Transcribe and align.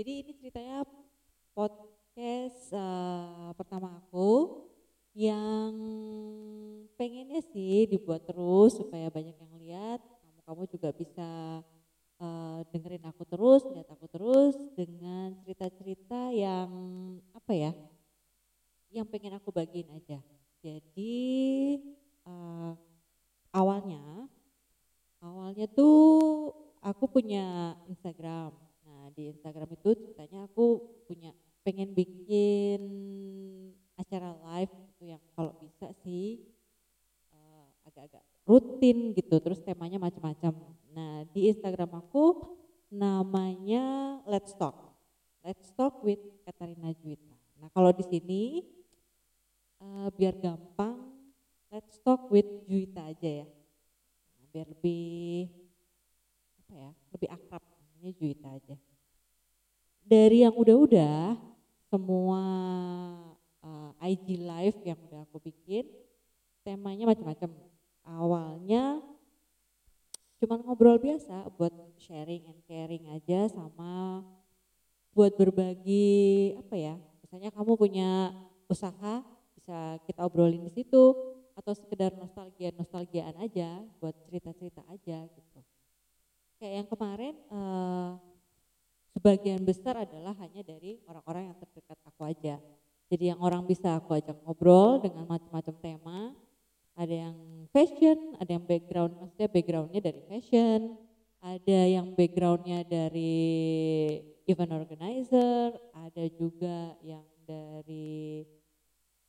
Jadi 0.00 0.24
ini 0.24 0.32
ceritanya 0.32 0.80
podcast 1.52 2.72
uh, 2.72 3.52
pertama 3.52 4.00
aku 4.00 4.64
yang 5.12 5.76
pengennya 6.96 7.44
sih 7.44 7.84
dibuat 7.84 8.24
terus 8.24 8.80
supaya 8.80 9.12
banyak 9.12 9.36
yang 9.36 9.52
lihat. 9.60 10.00
Kamu 10.00 10.40
kamu 10.48 10.62
juga 10.72 10.88
bisa 10.96 11.60
uh, 12.16 12.64
dengerin 12.72 13.12
aku 13.12 13.28
terus, 13.28 13.60
lihat 13.76 13.92
aku 13.92 14.08
terus 14.08 14.56
dengan 14.72 15.36
cerita-cerita 15.44 16.32
yang 16.32 16.72
apa 17.36 17.52
ya? 17.52 17.76
Yang 18.88 19.06
pengen 19.12 19.36
aku 19.36 19.52
bagiin 19.52 20.00
aja. 20.00 20.24
Jadi 20.64 21.76
uh, 22.24 22.72
awalnya 23.52 24.24
awalnya 25.20 25.68
tuh 25.68 26.56
aku 26.80 27.04
punya 27.04 27.76
Instagram. 27.84 28.69
Nah 29.10 29.18
di 29.18 29.26
Instagram 29.26 29.74
itu 29.74 29.90
ceritanya 29.98 30.46
aku 30.46 30.78
punya 31.10 31.34
pengen 31.66 31.90
bikin 31.90 32.78
acara 33.98 34.38
live 34.38 34.70
itu 34.70 35.10
yang 35.10 35.18
kalau 35.34 35.50
bisa 35.58 35.90
sih 36.06 36.46
uh, 37.34 37.66
agak-agak 37.90 38.22
rutin 38.46 39.10
gitu. 39.18 39.42
Terus 39.42 39.58
temanya 39.66 39.98
macam-macam. 39.98 40.54
Nah 40.94 41.26
di 41.34 41.50
Instagram 41.50 41.90
aku 41.98 42.54
namanya 42.86 44.22
Let's 44.30 44.54
Talk. 44.54 44.94
Let's 45.42 45.74
Talk 45.74 46.06
with 46.06 46.22
Katarina 46.46 46.94
Juwita. 46.94 47.34
Nah 47.58 47.66
kalau 47.74 47.90
di 47.90 48.06
sini 48.06 48.62
uh, 49.82 50.06
biar 50.14 50.38
gampang 50.38 51.02
Let's 51.66 51.98
Talk 51.98 52.30
with 52.30 52.46
Juwita 52.70 53.10
aja 53.10 53.42
ya 53.42 53.46
biar 54.54 54.66
lebih 54.70 55.50
apa 56.62 56.74
ya 56.78 56.90
lebih 57.14 57.28
akrab 57.30 57.62
namanya 57.62 58.10
Juwita 58.14 58.48
aja 58.54 58.78
dari 60.04 60.42
yang 60.46 60.54
udah-udah 60.54 61.36
semua 61.90 62.42
uh, 63.64 63.90
eh, 64.00 64.14
IG 64.14 64.40
live 64.40 64.78
yang 64.86 64.98
udah 65.10 65.20
aku 65.26 65.38
bikin 65.42 65.86
temanya 66.62 67.08
macam-macam 67.10 67.50
awalnya 68.06 69.02
cuma 70.40 70.56
ngobrol 70.56 70.96
biasa 70.96 71.50
buat 71.58 71.72
sharing 72.00 72.48
and 72.48 72.60
caring 72.64 73.04
aja 73.12 73.50
sama 73.52 74.24
buat 75.12 75.34
berbagi 75.36 76.54
apa 76.56 76.74
ya 76.78 76.94
misalnya 77.20 77.50
kamu 77.52 77.76
punya 77.76 78.32
usaha 78.70 79.20
bisa 79.58 79.98
kita 80.08 80.24
obrolin 80.24 80.64
di 80.64 80.72
situ 80.72 81.12
atau 81.60 81.76
sekedar 81.76 82.16
nostalgia 82.16 82.72
nostalgiaan 82.72 83.36
aja 83.36 83.84
buat 84.00 84.16
cerita-cerita 84.24 84.80
aja 84.88 85.28
gitu. 85.28 85.60
Kayak 86.56 86.74
yang 86.84 86.88
kemarin 86.88 87.34
uh, 87.52 88.16
sebagian 89.12 89.62
besar 89.62 89.98
adalah 90.04 90.34
hanya 90.38 90.62
dari 90.62 91.00
orang-orang 91.06 91.50
yang 91.50 91.56
terdekat 91.58 91.98
aku 92.06 92.22
aja. 92.26 92.56
Jadi 93.10 93.24
yang 93.34 93.42
orang 93.42 93.66
bisa 93.66 93.98
aku 93.98 94.14
ajak 94.14 94.38
ngobrol 94.46 95.02
dengan 95.02 95.26
macam-macam 95.26 95.74
tema 95.82 96.30
ada 97.00 97.14
yang 97.26 97.36
fashion 97.72 98.36
ada 98.36 98.50
yang 98.54 98.64
background 98.68 99.16
maksudnya 99.16 99.48
backgroundnya 99.48 100.00
dari 100.04 100.20
fashion 100.28 101.00
ada 101.40 101.78
yang 101.88 102.12
backgroundnya 102.12 102.84
dari 102.84 103.40
event 104.44 104.72
organizer 104.76 105.72
ada 105.96 106.24
juga 106.36 106.92
yang 107.00 107.24
dari 107.48 108.44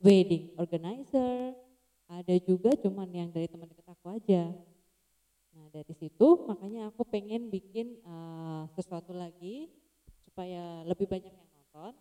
wedding 0.03 0.51
organizer 0.59 1.55
ada 2.11 2.35
juga 2.43 2.75
cuman 2.75 3.07
yang 3.07 3.29
dari 3.31 3.47
teman 3.47 3.71
dekat 3.71 3.87
aku 3.87 4.07
aja 4.19 4.51
dari 5.71 5.95
situ 5.95 6.45
makanya 6.45 6.91
aku 6.91 7.07
pengen 7.07 7.47
bikin 7.47 7.95
uh, 8.03 8.67
sesuatu 8.75 9.15
lagi 9.15 9.71
supaya 10.21 10.83
lebih 10.83 11.07
banyak 11.07 11.31
yang 11.31 11.49
nonton 11.55 11.95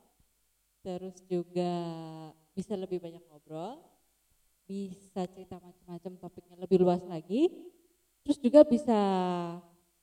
terus 0.82 1.16
juga 1.31 1.72
bisa 2.53 2.75
lebih 2.75 2.98
banyak 2.98 3.22
ngobrol 3.31 3.78
bisa 4.66 5.26
cerita 5.31 5.62
macam-macam 5.62 6.12
topiknya 6.19 6.56
lebih 6.58 6.82
luas 6.82 7.03
lagi 7.06 7.48
terus 8.26 8.38
juga 8.42 8.66
bisa 8.66 9.00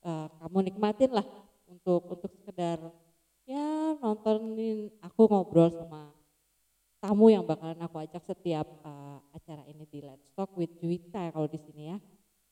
uh, 0.01 0.27
kamu 0.39 0.71
nikmatin 0.71 1.11
lah 1.11 1.27
untuk 1.67 2.07
untuk 2.07 2.31
sekedar 2.39 2.79
ya 3.43 3.95
nontonin 3.99 4.91
aku 5.03 5.27
ngobrol 5.27 5.71
sama 5.71 6.17
tamu 6.97 7.29
yang 7.29 7.45
bakalan 7.45 7.77
aku 7.79 8.01
ajak 8.01 8.23
setiap 8.25 8.67
uh, 8.81 9.21
acara 9.31 9.63
ini 9.69 9.85
di 9.85 10.01
Let's 10.01 10.33
Talk 10.33 10.57
with 10.57 10.73
Juwita 10.81 11.29
kalau 11.29 11.45
di 11.45 11.59
sini 11.61 11.93
ya. 11.93 11.97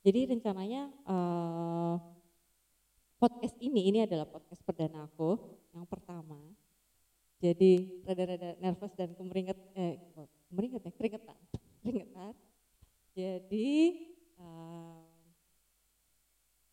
Jadi 0.06 0.30
rencananya 0.30 0.86
uh, 1.10 1.98
podcast 3.18 3.58
ini 3.58 3.90
ini 3.90 4.06
adalah 4.06 4.30
podcast 4.30 4.62
perdana 4.62 5.10
aku 5.10 5.34
yang 5.74 5.90
pertama. 5.90 6.38
Jadi 7.42 8.06
rada-rada 8.06 8.54
nervous 8.62 8.94
dan 8.94 9.18
kemeringet 9.18 9.58
eh 9.74 9.98
kemeringet 10.54 10.86
ya 10.86 10.92
keringetan 10.94 11.38
keringetan. 11.82 12.38
Jadi 13.18 13.70
uh, 14.38 15.10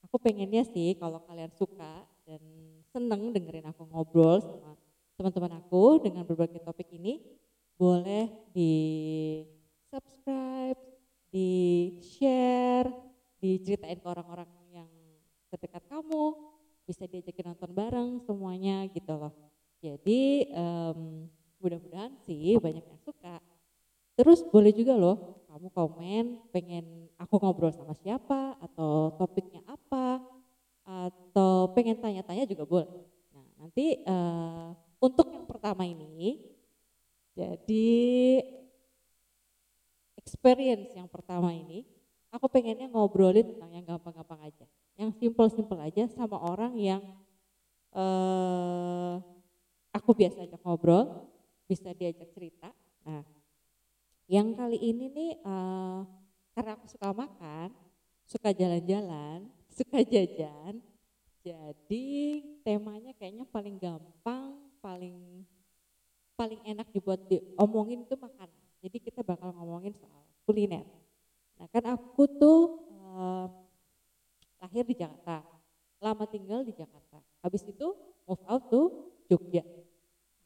aku 0.05 0.21
pengennya 0.21 0.69
sih 0.69 0.93
kalau 1.01 1.25
kalian 1.25 1.57
suka 1.57 2.05
dan 2.29 2.43
seneng 2.93 3.33
dengerin 3.33 3.65
aku 3.65 3.89
ngobrol 3.89 4.45
sama 4.45 4.77
teman-teman 5.17 5.57
aku 5.57 6.05
dengan 6.05 6.29
berbagai 6.29 6.61
topik 6.61 6.93
ini 6.93 7.17
boleh 7.81 8.29
di 8.53 8.77
subscribe, 9.89 10.77
di 11.33 11.49
share, 12.05 13.12
diceritain 13.43 13.99
ke 13.99 14.07
orang-orang 14.07 14.47
yang 14.71 14.91
terdekat 15.51 15.83
kamu, 15.91 16.39
bisa 16.87 17.11
diajakin 17.11 17.51
nonton 17.51 17.71
bareng 17.75 18.11
semuanya 18.23 18.87
gitu 18.95 19.11
loh. 19.19 19.35
Jadi 19.83 20.47
um, 20.55 21.27
mudah-mudahan 21.59 22.15
sih 22.23 22.55
banyak 22.63 22.87
yang 22.87 23.01
suka. 23.03 23.43
Terus 24.15 24.47
boleh 24.47 24.71
juga 24.71 24.95
loh 24.95 25.43
kamu 25.51 25.69
komen 25.75 26.25
pengen 26.55 27.11
aku 27.19 27.43
ngobrol 27.43 27.75
sama 27.75 27.99
siapa 27.99 28.55
atau 28.63 29.11
topiknya 29.19 29.61
apa 29.67 30.23
atau 30.87 31.75
pengen 31.75 31.99
tanya-tanya 31.99 32.47
juga 32.47 32.63
boleh. 32.63 32.91
Nah 33.35 33.47
nanti 33.59 33.99
uh, 34.07 34.71
untuk 35.03 35.35
yang 35.35 35.45
pertama 35.51 35.83
ini 35.83 36.39
jadi 37.33 37.99
experience 40.21 40.93
yang 40.93 41.09
pertama 41.09 41.51
ini, 41.51 41.83
aku 42.33 42.49
pengennya 42.49 42.89
ngobrolin 42.89 43.45
tentang 43.45 43.71
yang 43.77 43.85
gampang-gampang 43.85 44.41
aja, 44.49 44.65
yang 44.97 45.13
simple-simple 45.13 45.77
aja 45.77 46.09
sama 46.09 46.41
orang 46.41 46.73
yang 46.81 47.05
uh, 47.93 49.21
aku 49.93 50.17
biasa 50.17 50.49
ajak 50.49 50.61
ngobrol, 50.65 51.29
bisa 51.69 51.93
diajak 51.93 52.33
cerita. 52.33 52.73
Nah, 53.05 53.21
yang 54.33 54.57
kali 54.57 54.81
ini 54.81 55.13
nih 55.13 55.33
uh, 55.45 56.09
karena 56.57 56.73
aku 56.81 56.89
suka 56.89 57.13
makan, 57.13 57.69
suka 58.25 58.49
jalan-jalan, 58.57 59.45
suka 59.79 60.01
jajan, 60.01 60.81
jadi 61.45 62.09
temanya 62.65 63.13
kayaknya 63.21 63.45
paling 63.45 63.77
gampang, 63.77 64.57
paling 64.81 65.45
paling 66.33 66.59
enak 66.65 66.89
dibuat 66.97 67.21
diomongin 67.29 68.09
itu 68.09 68.17
makanan. 68.17 68.63
Jadi 68.83 68.99
kita 68.99 69.21
bakal 69.21 69.53
ngomongin 69.53 69.95
soal 69.95 70.25
kuliner. 70.49 71.02
Nah 71.63 71.71
kan 71.71 71.95
aku 71.95 72.27
tuh 72.43 72.91
uh, 72.91 73.47
lahir 74.59 74.83
di 74.83 74.99
Jakarta, 74.99 75.47
lama 76.03 76.27
tinggal 76.27 76.67
di 76.67 76.75
Jakarta. 76.75 77.23
Habis 77.39 77.63
itu 77.71 77.95
move 78.27 78.43
out 78.51 78.67
tuh 78.67 79.15
Jogja. 79.31 79.63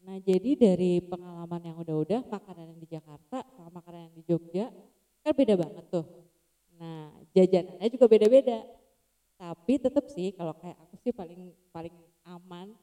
Nah 0.04 0.20
jadi 0.20 0.60
dari 0.60 1.00
pengalaman 1.00 1.72
yang 1.72 1.80
udah-udah 1.80 2.20
makanan 2.28 2.68
yang 2.68 2.80
di 2.84 2.88
Jakarta 2.92 3.48
sama 3.56 3.80
makanan 3.80 4.12
yang 4.12 4.14
di 4.20 4.22
Jogja 4.28 4.68
kan 5.24 5.32
beda 5.32 5.56
banget 5.56 5.88
tuh. 5.88 6.04
Nah 6.76 7.08
jajanannya 7.32 7.88
juga 7.88 8.06
beda-beda. 8.12 8.60
Tapi 9.40 9.72
tetap 9.80 10.04
sih 10.12 10.36
kalau 10.36 10.52
kayak 10.52 10.76
aku 10.84 11.00
sih 11.00 11.16
paling 11.16 11.48
paling 11.72 11.96
aman, 12.28 12.76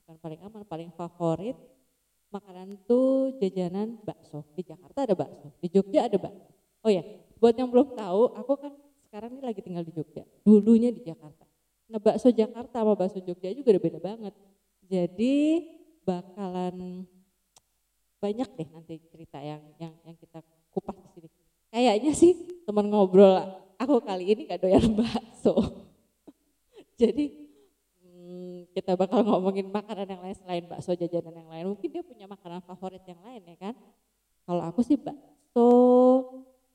bukan 0.00 0.16
paling 0.24 0.40
aman, 0.40 0.64
paling 0.64 0.88
favorit 0.96 1.56
makanan 2.32 2.80
tuh 2.88 3.36
jajanan 3.36 4.00
bakso. 4.00 4.40
Di 4.56 4.64
Jakarta 4.64 5.04
ada 5.04 5.12
bakso, 5.12 5.52
di 5.60 5.68
Jogja 5.68 6.08
ada 6.08 6.16
bakso. 6.16 6.48
Oh 6.80 6.88
ya, 6.88 7.04
buat 7.38 7.54
yang 7.54 7.70
belum 7.70 7.94
tahu, 7.94 8.22
aku 8.34 8.52
kan 8.58 8.72
sekarang 9.08 9.38
ini 9.38 9.42
lagi 9.42 9.60
tinggal 9.64 9.82
di 9.86 9.92
Jogja. 9.94 10.26
Dulunya 10.44 10.92
di 10.92 11.02
Jakarta. 11.06 11.48
Nah 11.88 11.98
bakso 12.02 12.28
Jakarta 12.28 12.84
sama 12.84 12.92
bakso 12.92 13.18
Jogja 13.24 13.48
juga 13.54 13.72
udah 13.72 13.82
beda 13.82 13.98
banget. 14.02 14.34
Jadi 14.84 15.64
bakalan 16.04 17.06
banyak 18.18 18.48
deh 18.58 18.68
nanti 18.74 18.94
cerita 19.08 19.38
yang 19.38 19.62
yang 19.78 19.94
yang 20.04 20.16
kita 20.18 20.42
kupas 20.74 20.98
di 20.98 21.08
sini. 21.14 21.28
Kayaknya 21.70 22.12
sih 22.12 22.32
teman 22.66 22.90
ngobrol 22.90 23.38
aku 23.78 24.02
kali 24.02 24.34
ini 24.34 24.50
gak 24.50 24.60
doyan 24.60 24.92
bakso. 24.98 25.86
Jadi 26.98 27.48
kita 28.74 28.98
bakal 28.98 29.24
ngomongin 29.24 29.70
makanan 29.72 30.06
yang 30.06 30.22
lain 30.22 30.36
selain 30.36 30.64
bakso 30.66 30.92
jajanan 30.92 31.32
yang 31.32 31.48
lain. 31.48 31.64
Mungkin 31.72 31.88
dia 31.88 32.02
punya 32.04 32.26
makanan 32.28 32.60
favorit 32.66 33.02
yang 33.06 33.18
lain 33.24 33.42
ya 33.48 33.56
kan. 33.56 33.74
Kalau 34.44 34.62
aku 34.66 34.80
sih 34.82 34.98
bakso, 34.98 35.68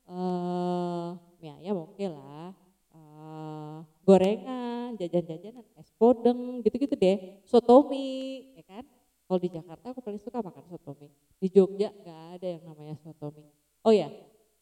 uh, 0.08 1.16
ya 1.40 1.54
ya 1.60 1.72
oke 1.72 2.06
lah. 2.08 2.52
Uh, 2.94 3.82
gorengan, 4.06 4.94
jajan-jajanan, 5.00 5.64
es 5.80 5.90
podeng, 5.96 6.62
gitu-gitu 6.62 6.94
deh. 6.94 7.42
Sotomi, 7.48 8.52
ya 8.54 8.64
kan? 8.64 8.84
Kalau 9.24 9.40
di 9.40 9.48
Jakarta 9.50 9.86
aku 9.90 10.00
paling 10.04 10.20
suka 10.20 10.44
makan 10.44 10.64
sotomi. 10.68 11.08
Di 11.40 11.48
Jogja 11.48 11.90
nggak 11.90 12.22
ada 12.38 12.46
yang 12.46 12.62
namanya 12.68 12.94
sotomi. 13.00 13.48
Oh 13.82 13.90
ya, 13.90 14.12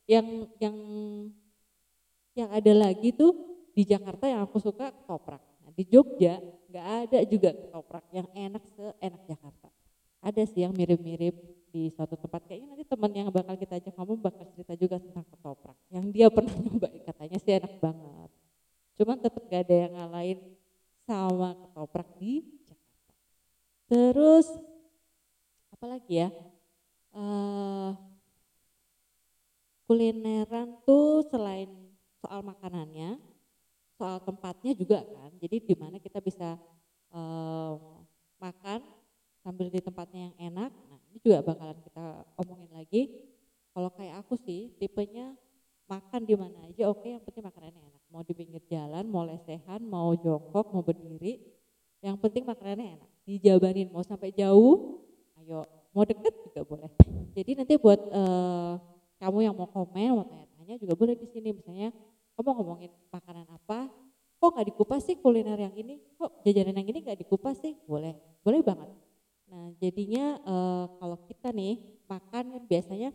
yang 0.07 0.47
yang 0.63 0.77
yang 2.33 2.49
ada 2.49 2.73
lagi 2.73 3.13
tuh 3.13 3.35
di 3.75 3.83
Jakarta 3.83 4.31
yang 4.31 4.41
aku 4.47 4.63
suka 4.63 4.95
ketoprak. 4.95 5.43
Nah, 5.67 5.73
di 5.75 5.85
Jogja 5.85 6.39
nggak 6.71 6.87
ada 7.05 7.19
juga 7.27 7.51
ketoprak 7.53 8.05
yang 8.15 8.27
enak 8.33 8.63
seenak 8.73 9.23
Jakarta. 9.27 9.69
Ada 10.23 10.43
sih 10.47 10.63
yang 10.63 10.73
mirip-mirip 10.73 11.35
di 11.75 11.91
suatu 11.91 12.15
tempat. 12.15 12.47
Kayaknya 12.47 12.67
nanti 12.73 12.85
teman 12.87 13.11
yang 13.11 13.29
dia 16.23 16.31
pernah 16.31 16.55
nyoba 16.55 16.87
katanya 17.03 17.39
sih 17.43 17.51
enak 17.59 17.83
banget. 17.83 18.31
Cuman 18.95 19.19
tetap 19.19 19.43
gak 19.51 19.67
ada 19.67 19.75
yang 19.75 19.93
ngalahin 19.99 20.39
sama 21.03 21.59
ketoprak 21.59 22.07
di 22.23 22.47
Terus 23.91 24.47
apalagi 25.75 26.23
ya? 26.23 26.31
Uh, 27.11 27.99
kulineran 29.91 30.79
tuh 30.87 31.27
selain 31.27 31.67
soal 32.23 32.47
makanannya, 32.47 33.19
soal 33.99 34.23
tempatnya 34.23 34.79
juga 34.79 35.03
kan. 35.03 35.35
Jadi 35.43 35.59
di 35.59 35.75
mana 35.75 35.99
kita 35.99 36.23
bisa 36.23 36.55
uh, 37.11 37.99
makan 38.39 38.79
sambil 39.43 39.75
di 39.75 39.83
tempatnya 39.83 40.31
yang 40.31 40.55
enak. 40.55 40.71
Nah 40.71 40.99
ini 41.11 41.19
juga 41.19 41.43
bakalan 41.43 41.83
kita 41.83 42.07
omongin 42.39 42.71
lagi. 42.71 43.11
Kalau 43.75 43.91
kayak 43.91 44.23
aku 44.23 44.39
sih 44.39 44.71
tipenya 44.79 45.35
makan 45.93 46.21
di 46.25 46.33
mana 46.33 46.57
aja 46.65 46.89
oke 46.89 47.05
okay, 47.05 47.11
yang 47.17 47.23
penting 47.25 47.45
makanannya 47.45 47.81
enak. 47.85 48.03
Mau 48.09 48.23
di 48.25 48.33
pinggir 48.33 48.63
jalan, 48.69 49.05
mau 49.09 49.25
lesehan, 49.25 49.81
mau 49.85 50.13
jongkok, 50.17 50.73
mau 50.73 50.81
berdiri, 50.85 51.41
yang 52.01 52.17
penting 52.17 52.49
makanannya 52.49 52.97
enak. 52.97 53.11
Dijabanin 53.29 53.89
mau 53.93 54.01
sampai 54.01 54.33
jauh 54.33 55.05
ayo. 55.41 55.69
Mau 55.93 56.09
deket 56.09 56.33
juga 56.49 56.65
boleh. 56.65 56.89
Jadi 57.37 57.51
nanti 57.53 57.77
buat 57.77 58.01
uh, 58.09 58.81
kamu 59.21 59.45
yang 59.45 59.55
mau 59.55 59.69
komen 59.69 60.17
mau 60.17 60.25
tanya-tanya 60.25 60.81
juga 60.81 60.97
boleh 60.97 61.15
di 61.21 61.29
sini. 61.29 61.53
Misalnya 61.53 61.93
kamu 62.33 62.49
ngomongin 62.57 62.91
makanan 63.13 63.45
apa? 63.53 63.93
Kok 64.41 64.57
nggak 64.57 64.67
dikupas 64.73 65.05
sih 65.05 65.21
kuliner 65.21 65.55
yang 65.61 65.77
ini? 65.77 66.01
Kok 66.17 66.43
jajanan 66.49 66.81
yang 66.81 66.89
ini 66.89 66.99
nggak 67.05 67.21
dikupas 67.21 67.61
sih? 67.61 67.77
Boleh. 67.85 68.17
Boleh 68.41 68.65
banget. 68.65 68.89
Nah 69.53 69.69
jadinya 69.77 70.41
uh, 70.49 70.85
kalau 70.97 71.21
kita 71.29 71.53
nih 71.53 71.77
makan 72.09 72.57
kan 72.57 72.63
biasanya 72.65 73.13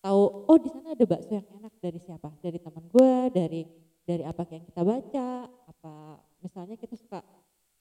tahu 0.00 0.48
oh 0.48 0.58
di 0.60 0.68
sana 0.72 0.96
ada 0.96 1.04
bakso 1.04 1.36
yang 1.36 1.46
enak 1.60 1.65
dari 1.86 1.98
siapa 2.02 2.34
dari 2.42 2.58
teman 2.58 2.84
gue 2.90 3.14
dari 3.30 3.62
dari 4.02 4.22
apa 4.26 4.42
yang 4.50 4.66
kita 4.66 4.82
baca 4.82 5.28
apa 5.46 5.94
misalnya 6.42 6.74
kita 6.74 6.98
suka 6.98 7.22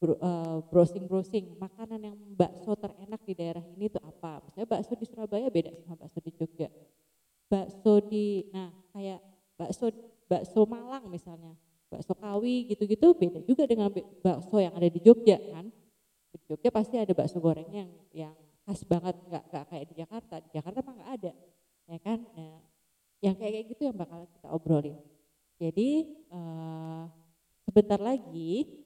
Eh, 0.05 0.57
browsing-browsing 0.69 1.57
makanan 1.57 1.97
yang 1.97 2.17
bakso 2.35 2.77
terenak 2.77 3.23
di 3.25 3.33
daerah 3.33 3.63
ini 3.73 3.89
itu 3.89 3.97
apa. 4.03 4.43
Misalnya 4.45 4.67
bakso 4.67 4.93
di 4.93 5.05
Surabaya 5.07 5.47
beda 5.49 5.73
sama 5.81 6.05
bakso 6.05 6.19
di 6.21 6.35
Jogja. 6.35 6.69
Bakso 7.49 8.03
di, 8.05 8.45
nah 8.53 8.69
kayak 8.91 9.23
bakso 9.57 9.89
bakso 10.27 10.67
Malang 10.69 11.09
misalnya, 11.09 11.55
bakso 11.87 12.11
Kawi 12.11 12.75
gitu-gitu 12.75 13.15
beda 13.17 13.39
juga 13.47 13.63
dengan 13.65 13.87
bakso 14.19 14.59
yang 14.59 14.75
ada 14.77 14.85
di 14.85 14.99
Jogja 14.99 15.39
kan. 15.39 15.71
Di 16.29 16.37
Jogja 16.53 16.69
pasti 16.69 16.99
ada 17.01 17.15
bakso 17.15 17.39
gorengnya 17.39 17.87
yang, 17.87 17.91
yang 18.11 18.35
khas 18.67 18.83
banget, 18.85 19.15
nggak 19.25 19.43
nggak 19.47 19.63
kayak 19.73 19.85
di 19.89 19.93
Jakarta. 19.95 20.35
Di 20.43 20.49
Jakarta 20.53 20.79
mah 20.85 20.93
nggak 21.01 21.11
ada, 21.23 21.31
ya 21.87 21.97
kan. 22.03 22.19
Nah, 22.35 22.59
yang 23.23 23.35
kayak 23.35 23.71
gitu 23.71 23.87
yang 23.91 23.97
bakal 23.97 24.27
kita 24.27 24.47
obrolin. 24.51 24.97
Jadi 25.55 26.19
uh, 26.31 27.07
sebentar 27.63 27.99
lagi 27.99 28.83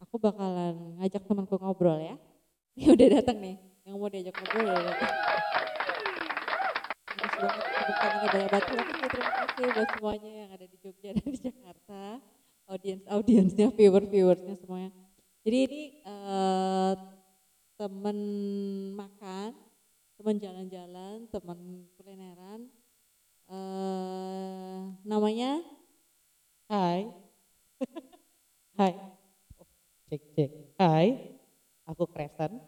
aku 0.00 0.16
bakalan 0.16 1.00
ngajak 1.00 1.22
temanku 1.24 1.56
ngobrol 1.60 2.00
ya. 2.00 2.16
Ini 2.74 2.90
udah 2.90 3.08
datang 3.20 3.38
nih, 3.38 3.56
yang 3.86 3.96
mau 4.00 4.10
diajak 4.10 4.34
ngobrol 4.34 4.74
banget. 4.74 5.10
Terima 8.64 9.30
kasih 9.30 9.66
buat 9.70 9.88
semuanya 9.94 10.32
yang 10.32 10.50
ada 10.50 10.66
di 10.66 10.76
Jogja 10.82 11.10
dan 11.14 11.26
di 11.28 11.38
Jakarta. 11.38 12.02
Audiens-audiensnya, 12.64 13.68
viewer-viewersnya 13.76 14.56
semuanya. 14.56 14.88
Jadi 15.44 15.58
ini 15.68 15.82
uh, 16.08 16.96
teman 17.76 18.18
makan, 18.96 19.52
teman 20.16 20.36
jalan-jalan, 20.40 21.28
teman 21.28 21.58
kulineran. 22.00 22.72
Uh, 23.50 24.94
namanya? 25.04 25.60
Hai. 26.68 27.12
Hai. 28.78 28.92
Cek 30.08 30.22
cek. 30.34 30.50
Hai. 30.80 31.08
Aku 31.84 32.08
Kresen 32.08 32.64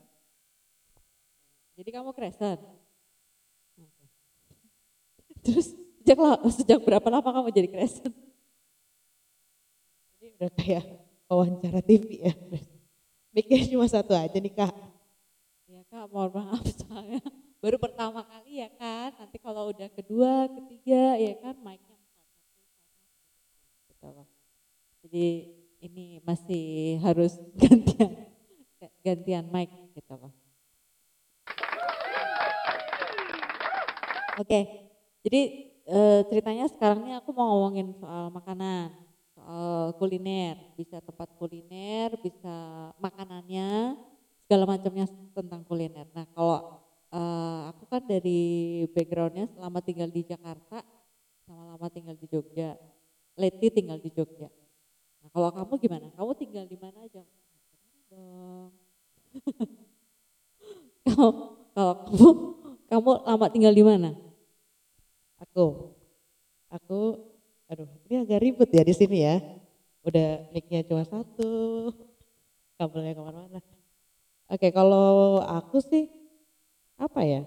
jadi 1.77 2.01
kamu 2.01 2.17
Kresen 2.17 2.57
terus 5.45 5.77
sejak 6.01 6.19
sejak 6.53 6.81
berapa 6.85 7.09
lama 7.09 7.31
kamu 7.33 7.49
jadi 7.53 7.69
Kresen 7.69 8.13
ini 10.21 10.33
udah 10.37 10.51
kayak 10.53 10.85
wawancara 11.31 11.81
TV 11.81 12.29
ya. 12.29 12.35
Mikir 13.31 13.69
cuma 13.69 13.87
satu 13.87 14.17
aja 14.17 14.37
nih 14.37 14.53
kak. 14.53 14.75
Ya 15.71 15.81
kak. 15.87 16.11
Mohon 16.11 16.31
maaf 16.41 16.65
soalnya 16.83 17.21
baru 17.63 17.77
pertama 17.81 18.23
kali 18.25 18.63
ya 18.63 18.69
kan 18.77 19.11
nanti 19.17 19.37
kalau 19.41 19.73
udah 19.73 19.89
kedua 19.93 20.49
ketiga 20.61 21.17
ya 21.17 21.35
kan 21.41 21.57
mic-nya 21.61 21.99
gitu 23.91 24.09
jadi 25.07 25.27
ini 25.81 26.19
masih 26.25 26.99
harus 27.05 27.39
gantian 27.61 28.27
gantian 29.07 29.47
mic 29.55 29.71
gitu 29.95 30.15
loh. 30.19 30.35
Oke, 34.37 34.61
jadi 35.25 35.41
e, 35.87 35.99
ceritanya 36.29 36.69
sekarang 36.69 37.09
ini 37.09 37.15
aku 37.17 37.33
mau 37.33 37.57
ngomongin 37.57 37.95
soal 37.97 38.29
makanan, 38.29 38.93
soal 39.33 39.97
kuliner, 39.97 40.61
bisa 40.77 41.01
tempat 41.01 41.33
kuliner, 41.41 42.13
bisa 42.21 42.53
makanannya, 43.01 43.97
segala 44.45 44.77
macamnya 44.77 45.09
tentang 45.33 45.65
kuliner. 45.65 46.05
Nah 46.13 46.29
kalau 46.37 46.85
e, 47.11 47.21
aku 47.71 47.85
kan 47.91 48.03
dari 48.05 48.41
backgroundnya 48.91 49.47
selama 49.53 49.79
tinggal 49.83 50.11
di 50.11 50.23
Jakarta, 50.27 50.83
sama 51.47 51.75
lama 51.75 51.87
tinggal 51.91 52.17
di 52.19 52.27
Jogja, 52.27 52.75
Leti 53.37 53.69
tinggal 53.69 54.01
di 54.01 54.11
Jogja. 54.11 54.49
Nah, 55.21 55.29
kalau 55.31 55.51
kamu 55.53 55.73
gimana? 55.79 56.07
Kamu 56.17 56.33
tinggal 56.35 56.65
di 56.65 56.79
mana 56.81 56.99
aja? 57.05 57.23
Dong. 58.11 58.73
kalau 61.07 61.31
kalau 61.77 61.93
kamu 62.09 62.29
kamu 62.87 63.11
lama 63.29 63.47
tinggal 63.53 63.75
di 63.75 63.85
mana? 63.85 64.11
Aku, 65.37 65.93
aku, 66.73 67.01
aduh, 67.69 67.91
ini 68.09 68.25
agak 68.25 68.41
ribet 68.41 68.71
ya 68.73 68.83
di 68.87 68.95
sini 68.97 69.19
ya. 69.21 69.37
Udah 70.01 70.49
mic-nya 70.55 70.81
cuma 70.87 71.05
satu, 71.05 71.93
kabelnya 72.81 73.13
ke 73.13 73.21
mana-mana. 73.21 73.61
Oke, 74.49 74.73
kalau 74.73 75.43
aku 75.45 75.83
sih 75.83 76.09
apa 76.97 77.21
ya? 77.23 77.43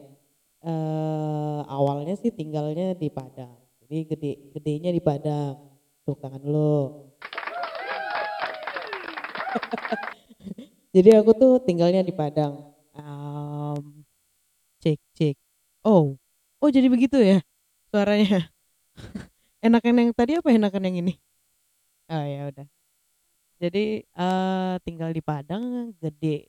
Uh, 0.60 1.66
awalnya 1.66 2.14
sih 2.18 2.30
tinggalnya 2.30 2.94
di 2.94 3.10
Padang. 3.10 3.58
Jadi 3.84 3.98
gede 4.06 4.32
gedenya 4.54 4.92
di 4.94 5.02
Padang. 5.02 5.58
Tuh 6.06 6.16
tangan 6.18 6.42
dulu. 6.42 7.10
Jadi 10.96 11.10
aku 11.14 11.32
tuh 11.38 11.62
tinggalnya 11.66 12.02
di 12.06 12.14
Padang. 12.14 12.74
Um, 12.94 14.06
cek 14.82 15.00
cek. 15.14 15.36
Oh, 15.86 16.18
oh 16.60 16.70
jadi 16.70 16.92
begitu 16.92 17.16
ya 17.22 17.40
suaranya. 17.88 18.52
enakan 19.66 19.96
yang 19.96 20.12
tadi 20.12 20.36
apa 20.36 20.52
enakan 20.52 20.84
yang 20.92 20.98
ini? 21.08 21.14
Oh 22.10 22.26
ya 22.26 22.50
udah. 22.52 22.68
Jadi 23.60 24.08
uh, 24.16 24.80
tinggal 24.88 25.12
di 25.12 25.20
Padang, 25.20 25.92
gede, 26.00 26.48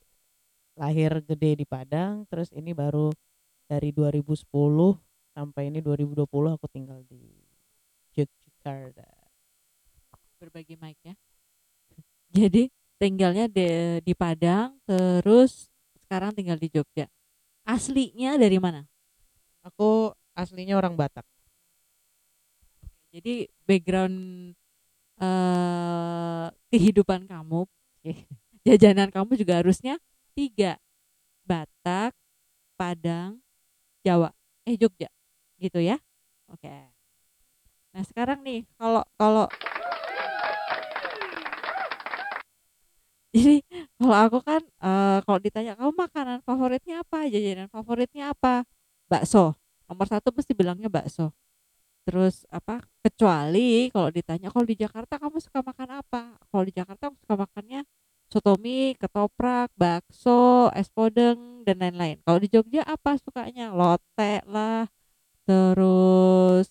lahir 0.75 1.23
gede 1.25 1.61
di 1.61 1.65
Padang, 1.67 2.23
terus 2.31 2.51
ini 2.55 2.71
baru 2.71 3.11
dari 3.67 3.91
2010 3.91 4.47
sampai 5.31 5.71
ini 5.71 5.79
2020 5.79 6.27
aku 6.55 6.67
tinggal 6.67 6.99
di 7.07 7.23
Jakarta. 8.11 9.07
Berbagi 10.39 10.75
mic 10.75 10.97
ya. 11.03 11.15
Jadi 12.37 12.67
tinggalnya 13.01 13.49
di, 13.49 13.99
di 14.03 14.13
Padang, 14.13 14.77
terus 14.85 15.71
sekarang 16.05 16.35
tinggal 16.35 16.59
di 16.59 16.67
Jogja. 16.69 17.07
Aslinya 17.63 18.35
dari 18.37 18.57
mana? 18.59 18.83
Aku 19.63 20.11
aslinya 20.33 20.77
orang 20.77 20.97
Batak. 20.97 21.25
Jadi 23.11 23.47
background 23.67 24.17
uh, 25.19 26.47
kehidupan 26.71 27.27
kamu, 27.27 27.67
jajanan 28.67 29.11
kamu 29.11 29.35
juga 29.35 29.59
harusnya 29.59 29.99
tiga, 30.33 30.79
Batak, 31.45 32.15
Padang, 32.79 33.39
Jawa, 34.01 34.31
eh 34.65 34.75
Jogja, 34.79 35.09
gitu 35.61 35.79
ya? 35.83 35.97
Oke. 36.49 36.69
Nah 37.91 38.03
sekarang 38.07 38.39
nih, 38.41 38.63
kalau 38.79 39.03
kalau 39.19 39.45
Jadi 43.31 43.63
kalau 43.95 44.17
aku 44.27 44.39
kan 44.43 44.59
eh, 44.59 45.17
kalau 45.23 45.39
ditanya 45.39 45.71
kamu 45.79 45.91
makanan 45.95 46.37
favoritnya 46.43 46.99
apa, 46.99 47.31
jajanan 47.31 47.71
favoritnya 47.71 48.35
apa? 48.35 48.67
Bakso. 49.07 49.55
Nomor 49.87 50.07
satu 50.11 50.35
pasti 50.35 50.51
bilangnya 50.51 50.91
bakso. 50.91 51.31
Terus 52.03 52.43
apa? 52.51 52.83
Kecuali 52.99 53.87
kalau 53.93 54.11
ditanya 54.11 54.51
kalau 54.51 54.65
di 54.67 54.75
Jakarta 54.75 55.15
kamu 55.15 55.37
suka 55.39 55.63
makan 55.63 56.03
apa? 56.03 56.35
Kalau 56.51 56.63
di 56.67 56.73
Jakarta 56.75 57.07
aku 57.07 57.17
suka 57.23 57.35
makannya 57.39 57.87
soto 58.31 58.55
mie, 58.63 58.95
ketoprak, 59.01 59.69
bakso, 59.75 60.71
es 60.79 60.87
podeng 60.89 61.63
dan 61.67 61.77
lain-lain. 61.83 62.17
Kalau 62.25 62.39
di 62.39 62.47
Jogja 62.47 62.81
apa 62.87 63.19
sukanya? 63.19 63.75
Lotek 63.75 64.41
lah, 64.47 64.87
terus 65.47 66.67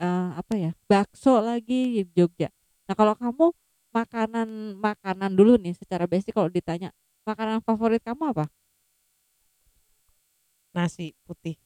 eh, 0.00 0.28
apa 0.40 0.54
ya? 0.56 0.70
Bakso 0.90 1.40
lagi 1.44 2.04
di 2.08 2.12
Jogja. 2.16 2.48
Nah, 2.88 2.94
kalau 2.98 3.14
kamu 3.16 3.46
makanan 3.94 4.48
makanan 4.82 5.32
dulu 5.38 5.54
nih 5.62 5.74
secara 5.78 6.04
basic 6.10 6.34
kalau 6.34 6.50
ditanya 6.50 6.90
makanan 7.28 7.62
favorit 7.62 8.02
kamu 8.02 8.34
apa? 8.34 8.46
Nasi 10.74 11.14
putih. 11.26 11.56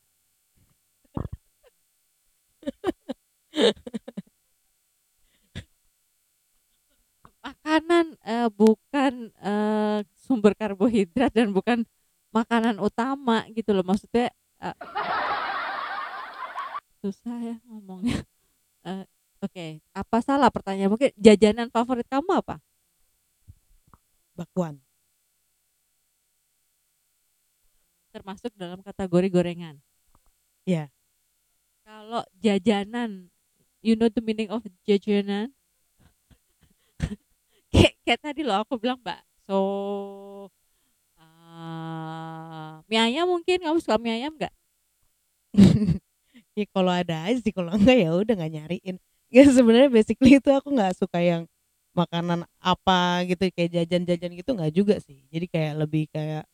Makanan 7.38 8.18
eh, 8.26 8.48
bukan 8.50 9.12
eh, 9.30 9.98
sumber 10.18 10.52
karbohidrat 10.58 11.32
dan 11.32 11.54
bukan 11.54 11.86
makanan 12.34 12.76
utama 12.82 13.46
gitu 13.54 13.72
loh. 13.72 13.86
Maksudnya 13.86 14.28
eh, 14.62 14.76
susah 17.00 17.38
ya 17.40 17.56
ngomongnya. 17.66 18.18
Eh, 18.86 19.04
Oke, 19.38 19.78
apa 19.94 20.18
salah 20.18 20.50
pertanyaan? 20.50 20.90
Mungkin 20.90 21.14
jajanan 21.14 21.70
favorit 21.70 22.02
kamu 22.10 22.42
apa? 22.42 22.58
Bakwan. 24.34 24.82
Termasuk 28.10 28.50
dalam 28.58 28.82
kategori 28.82 29.30
gorengan. 29.30 29.78
Ya. 30.66 30.90
Kalau 31.86 32.26
jajanan, 32.42 33.30
you 33.78 33.94
know 33.94 34.10
the 34.10 34.18
meaning 34.18 34.50
of 34.50 34.66
jajanan? 34.82 35.54
Kayak, 38.08 38.24
tadi 38.24 38.40
loh 38.40 38.64
aku 38.64 38.80
bilang 38.80 38.96
bakso, 39.04 39.60
uh, 41.20 42.80
mie 42.88 42.96
ayam 43.04 43.28
mungkin 43.28 43.60
kamu 43.60 43.76
suka 43.84 44.00
mie 44.00 44.16
ayam 44.16 44.32
nggak? 44.32 44.54
ya 46.58 46.64
kalau 46.72 46.88
ada 46.88 47.28
aja 47.28 47.38
sih 47.44 47.52
kalau 47.52 47.76
enggak 47.76 47.96
ya 48.00 48.10
udah 48.16 48.32
nggak 48.32 48.52
nyariin. 48.56 48.96
Ya 49.28 49.44
sebenarnya 49.44 49.92
basically 49.92 50.40
itu 50.40 50.48
aku 50.48 50.72
nggak 50.72 50.96
suka 50.96 51.20
yang 51.20 51.44
makanan 51.92 52.48
apa 52.64 53.28
gitu 53.28 53.52
kayak 53.52 53.76
jajan-jajan 53.76 54.32
gitu 54.32 54.50
nggak 54.56 54.72
juga 54.72 54.96
sih. 55.04 55.28
Jadi 55.28 55.46
kayak 55.52 55.84
lebih 55.84 56.08
kayak 56.08 56.48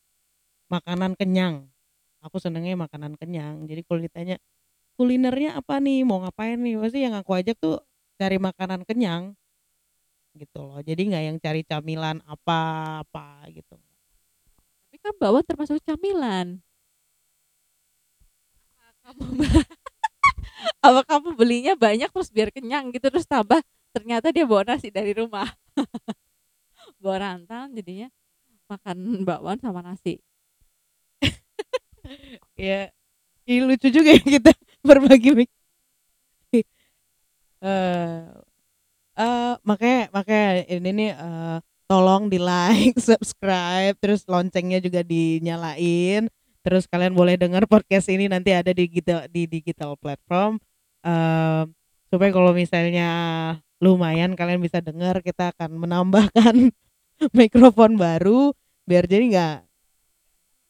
makanan 0.67 1.15
kenyang. 1.15 1.71
Aku 2.19 2.35
senengnya 2.43 2.75
makanan 2.75 3.15
kenyang. 3.15 3.63
Jadi 3.69 3.81
kalau 3.87 4.01
ditanya 4.03 4.35
kulinernya 4.99 5.55
apa 5.55 5.79
nih? 5.79 6.03
Mau 6.03 6.19
ngapain 6.25 6.59
nih? 6.59 6.75
Pasti 6.81 6.99
yang 7.05 7.15
aku 7.15 7.31
ajak 7.37 7.55
tuh 7.63 7.79
cari 8.19 8.37
makanan 8.41 8.83
kenyang 8.83 9.39
gitu 10.35 10.59
loh 10.67 10.79
jadi 10.83 11.01
nggak 11.09 11.23
yang 11.31 11.37
cari 11.39 11.61
camilan 11.63 12.17
apa 12.27 12.59
apa 13.03 13.25
gitu 13.55 13.75
Tapi 14.89 14.97
kan 15.03 15.13
bakwan 15.19 15.43
termasuk 15.43 15.77
camilan. 15.83 16.63
Kamu 19.03 19.21
apa 20.87 21.01
kamu 21.05 21.29
belinya 21.37 21.73
banyak 21.77 22.09
terus 22.09 22.29
biar 22.33 22.49
kenyang 22.55 22.89
gitu 22.95 23.07
terus 23.11 23.27
tambah 23.27 23.59
ternyata 23.93 24.31
dia 24.33 24.45
bawa 24.47 24.63
nasi 24.75 24.89
dari 24.89 25.11
rumah. 25.13 25.47
bawa 27.01 27.15
rantan 27.21 27.75
jadinya 27.77 28.07
makan 28.71 29.23
bakwan 29.27 29.57
sama 29.61 29.81
nasi. 29.85 30.19
ya 32.57 32.89
ini 33.47 33.61
lucu 33.65 33.87
juga 33.93 34.09
ya 34.15 34.21
kita 34.21 34.51
berbagi 34.85 35.47
eh 37.65 38.34
eh 39.15 39.53
makanya 39.63 40.11
makanya 40.11 40.49
ini 40.67 40.89
nih 40.91 41.11
eh, 41.15 41.57
tolong 41.87 42.27
di 42.27 42.37
like 42.41 42.97
subscribe 43.09 43.95
terus 44.01 44.25
loncengnya 44.27 44.81
juga 44.83 45.01
dinyalain. 45.05 46.27
Terus 46.65 46.89
kalian 46.89 47.13
boleh 47.13 47.37
dengar 47.37 47.69
podcast 47.69 48.09
ini 48.09 48.25
nanti 48.25 48.49
ada 48.49 48.73
di 48.73 48.89
digital 48.89 49.29
di 49.29 49.45
digital 49.45 49.93
platform. 50.01 50.57
Eh 51.05 51.63
supaya 52.09 52.31
kalau 52.33 52.51
misalnya 52.55 53.09
lumayan 53.83 54.33
kalian 54.33 54.61
bisa 54.63 54.79
dengar 54.81 55.19
kita 55.21 55.51
akan 55.53 55.77
menambahkan 55.77 56.71
mikrofon 57.39 57.99
baru 57.99 58.55
biar 58.87 59.05
jadi 59.05 59.25
nggak 59.29 59.55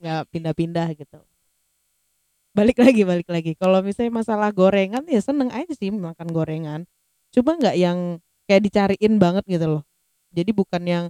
nggak 0.03 0.21
pindah-pindah 0.31 0.87
gitu. 0.99 1.19
Balik 2.55 2.79
lagi 2.79 3.01
balik 3.03 3.27
lagi. 3.27 3.51
Kalau 3.59 3.83
misalnya 3.83 4.15
masalah 4.15 4.51
gorengan 4.55 5.03
ya 5.07 5.19
seneng 5.19 5.51
aja 5.51 5.71
sih 5.75 5.91
makan 5.91 6.27
gorengan. 6.31 6.87
Cuma 7.35 7.59
nggak 7.59 7.75
yang 7.75 8.23
kayak 8.45 8.61
dicariin 8.65 9.13
banget 9.17 9.43
gitu 9.49 9.79
loh 9.79 9.83
jadi 10.33 10.51
bukan 10.53 10.83
yang 10.85 11.05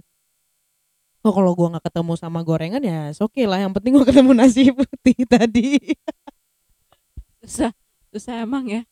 oh 1.22 1.32
kalau 1.34 1.52
gua 1.52 1.76
nggak 1.76 1.84
ketemu 1.90 2.12
sama 2.16 2.40
gorengan 2.44 2.82
ya 2.82 3.12
oke 3.16 3.42
lah 3.44 3.58
yang 3.60 3.72
penting 3.72 3.96
gua 3.96 4.06
ketemu 4.08 4.32
nasi 4.32 4.72
putih 4.76 5.26
tadi 5.28 5.78
Susah, 7.46 7.70
susah 8.10 8.42
emang 8.42 8.66
ya. 8.66 8.82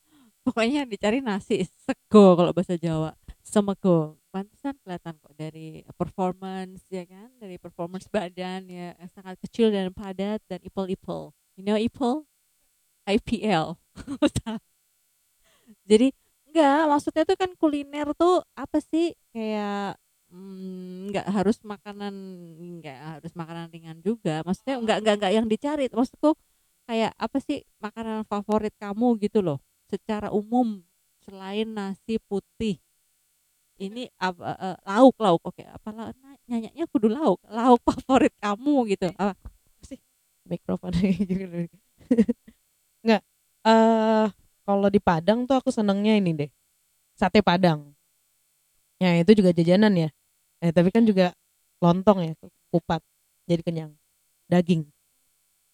Pokoknya 0.47 0.87
dicari 0.87 1.19
nasi 1.19 1.67
sego 1.83 2.39
kalau 2.39 2.55
bahasa 2.55 2.79
Jawa. 2.79 3.19
Semego. 3.43 4.15
Pantesan 4.31 4.79
kelihatan 4.79 5.19
kok 5.19 5.35
dari 5.35 5.83
performance 5.99 6.87
ya 6.87 7.03
kan, 7.03 7.35
dari 7.43 7.59
performance 7.59 8.07
badan 8.07 8.71
ya 8.71 8.95
sangat 9.11 9.43
kecil 9.43 9.75
dan 9.75 9.91
padat 9.91 10.39
dan 10.47 10.63
ipel-ipel. 10.63 11.35
You 11.59 11.67
know 11.67 11.75
ipel? 11.75 12.31
IPL. 13.11 13.75
Jadi 15.91 16.15
enggak, 16.55 16.81
maksudnya 16.87 17.23
tuh 17.27 17.35
kan 17.35 17.51
kuliner 17.59 18.07
tuh 18.15 18.47
apa 18.55 18.79
sih? 18.79 19.11
Kayak 19.35 19.99
mm, 20.31 21.11
nggak 21.11 21.27
harus 21.35 21.59
makanan 21.67 22.15
nggak 22.79 22.99
harus 23.19 23.33
makanan 23.35 23.67
ringan 23.75 23.99
juga. 24.07 24.41
Maksudnya 24.47 24.79
enggak 24.79 24.97
enggak 25.03 25.15
enggak 25.19 25.33
yang 25.35 25.47
dicari. 25.51 25.85
Maksudku 25.91 26.39
kayak 26.87 27.13
apa 27.19 27.39
sih? 27.43 27.67
Makanan 27.83 28.23
favorit 28.31 28.75
kamu 28.79 29.19
gitu 29.19 29.43
loh 29.43 29.59
secara 29.91 30.31
umum. 30.31 30.79
Selain 31.27 31.67
nasi 31.67 32.23
putih. 32.23 32.79
Ini 33.75 34.07
apa 34.23 34.55
eh, 34.55 34.77
lauk 34.87 35.19
lauk. 35.19 35.43
Oke 35.51 35.67
apa 35.67 35.91
lauk 35.91 36.15
nyanyaknya 36.47 36.85
kudu 36.87 37.11
lauk. 37.11 37.43
Lauk 37.51 37.83
favorit 37.89 38.35
kamu 38.39 38.95
gitu. 38.95 39.11
Apa 39.19 39.35
sih? 39.83 39.99
Mikrofon 40.47 40.95
nggak 43.05 43.23
eh 43.67 44.44
kalau 44.67 44.89
di 44.93 45.01
Padang 45.01 45.45
tuh 45.49 45.57
aku 45.61 45.71
senengnya 45.73 46.15
ini 46.21 46.31
deh 46.37 46.51
sate 47.19 47.41
Padang. 47.45 47.95
Ya 49.03 49.19
itu 49.21 49.33
juga 49.39 49.51
jajanan 49.55 49.93
ya. 49.95 50.09
Eh 50.63 50.73
tapi 50.75 50.91
kan 50.95 51.05
juga 51.05 51.35
lontong 51.83 52.19
ya 52.27 52.33
kupat 52.73 53.03
jadi 53.51 53.63
kenyang. 53.67 53.93
Daging. 54.51 54.83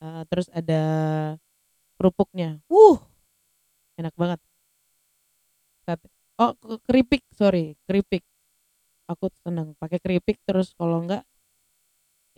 Eh, 0.03 0.23
terus 0.31 0.49
ada 0.53 0.81
kerupuknya. 1.99 2.59
Uh 2.71 2.99
enak 3.99 4.15
banget. 4.19 4.41
Sate. 5.85 6.09
Oh 6.41 6.53
ke- 6.57 6.81
keripik 6.89 7.23
sorry 7.37 7.77
keripik. 7.87 8.23
Aku 9.13 9.27
seneng 9.45 9.69
pakai 9.81 9.99
keripik 10.05 10.39
terus 10.49 10.73
kalau 10.79 10.99
enggak 11.05 11.23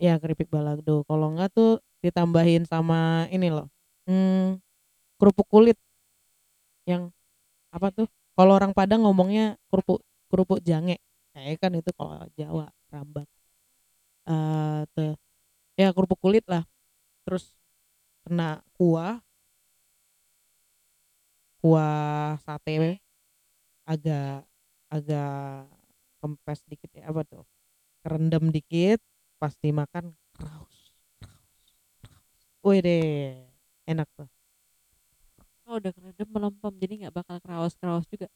ya 0.01 0.17
keripik 0.21 0.49
balado. 0.53 1.05
Kalau 1.09 1.25
enggak 1.33 1.49
tuh 1.53 1.79
ditambahin 2.03 2.67
sama 2.67 3.27
ini 3.31 3.47
loh 3.47 3.71
hmm, 4.09 4.59
kerupuk 5.19 5.47
kulit 5.51 5.77
yang 6.89 7.09
apa 7.73 7.89
tuh 7.89 8.07
kalau 8.37 8.57
orang 8.57 8.73
Padang 8.73 9.05
ngomongnya 9.05 9.55
kerupuk 9.69 10.01
kerupuk 10.29 10.59
jange. 10.65 10.97
Kayak 11.33 11.61
kan 11.61 11.71
itu 11.73 11.91
kalau 11.97 12.21
Jawa 12.37 12.69
rambak. 12.93 13.29
Tuh 14.93 15.13
ya 15.79 15.89
kerupuk 15.95 16.19
kulit 16.21 16.45
lah. 16.49 16.65
Terus 17.25 17.53
kena 18.25 18.61
kuah. 18.77 19.21
Kuah 21.63 22.37
sate. 22.43 22.99
Agak 23.83 24.47
agak 24.87 25.67
kempes 26.23 26.63
dikit 26.71 26.87
ya 26.95 27.11
apa 27.11 27.27
tuh 27.27 27.43
kerendam 27.99 28.47
dikit 28.47 29.03
pas 29.41 29.51
dimakan 29.59 30.15
kraus. 30.31 30.93
Wih 32.63 32.79
deh 32.79 33.43
enak 33.83 34.07
tuh 34.15 34.29
oh 35.67 35.77
udah 35.79 35.91
kerendam 35.95 36.27
melempem 36.31 36.73
jadi 36.81 36.93
nggak 37.07 37.13
bakal 37.15 37.37
kerawas 37.43 37.73
kerawas 37.79 38.05
juga. 38.11 38.27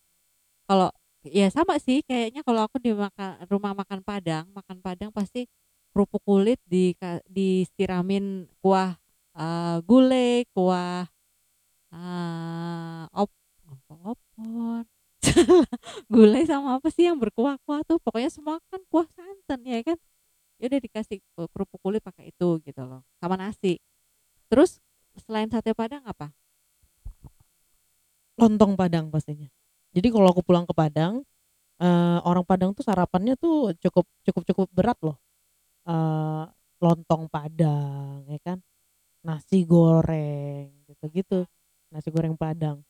Kalau 0.70 0.90
ya 1.28 1.48
sama 1.52 1.76
sih 1.82 2.04
kayaknya 2.08 2.42
kalau 2.48 2.64
aku 2.68 2.78
di 2.80 2.92
maka- 2.96 3.40
rumah 3.52 3.74
makan 3.76 4.02
Padang 4.06 4.46
makan 4.56 4.80
Padang 4.84 5.12
pasti 5.12 5.48
kerupuk 5.92 6.22
kulit 6.28 6.60
di 6.68 6.94
disiramin 7.28 8.48
kuah 8.64 8.96
eh, 9.38 9.78
gulai 9.88 10.46
kuah 10.56 11.08
eh, 11.94 13.04
op 13.16 13.32
opor. 13.90 14.84
Gulai 16.14 16.44
sama 16.48 16.78
apa 16.80 16.88
sih 16.94 17.08
yang 17.10 17.18
berkuah-kuah 17.20 17.82
tuh? 17.88 17.98
Pokoknya 18.04 18.30
semua 18.32 18.58
kan 18.72 18.82
kuah 18.92 19.08
santan 19.16 19.60
ya 19.68 19.80
kan? 19.84 19.98
Ya 20.62 20.72
udah 20.72 20.82
dikasih 20.84 21.20
eh, 21.22 21.50
kerupuk 21.54 21.80
kulit 21.84 22.02
pakai 22.04 22.32
itu 22.34 22.50
gitu 22.66 22.82
loh 22.86 23.02
sama 23.22 23.36
nasi. 23.40 23.80
Terus 24.52 24.80
selain 25.26 25.50
sate 25.52 25.74
padang 25.76 26.04
apa 26.06 26.32
lontong 28.39 28.74
Padang 28.79 29.10
pastinya. 29.13 29.50
Jadi 29.96 30.08
kalau 30.13 30.29
aku 30.32 30.41
pulang 30.46 30.65
ke 30.70 30.74
Padang, 30.77 31.25
eh, 31.82 32.20
orang 32.25 32.46
Padang 32.48 32.72
tuh 32.77 32.84
sarapannya 32.86 33.36
tuh 33.39 33.74
cukup 33.82 34.06
cukup 34.27 34.44
cukup 34.53 34.67
berat 34.74 35.00
loh. 35.06 35.17
Eh, 35.88 36.44
lontong 36.84 37.27
Padang, 37.32 38.25
ya 38.29 38.39
kan, 38.44 38.60
nasi 39.25 39.63
goreng, 39.67 40.72
gitu-gitu, 40.89 41.46
nasi 41.94 42.10
goreng 42.13 42.36
Padang. 42.39 42.82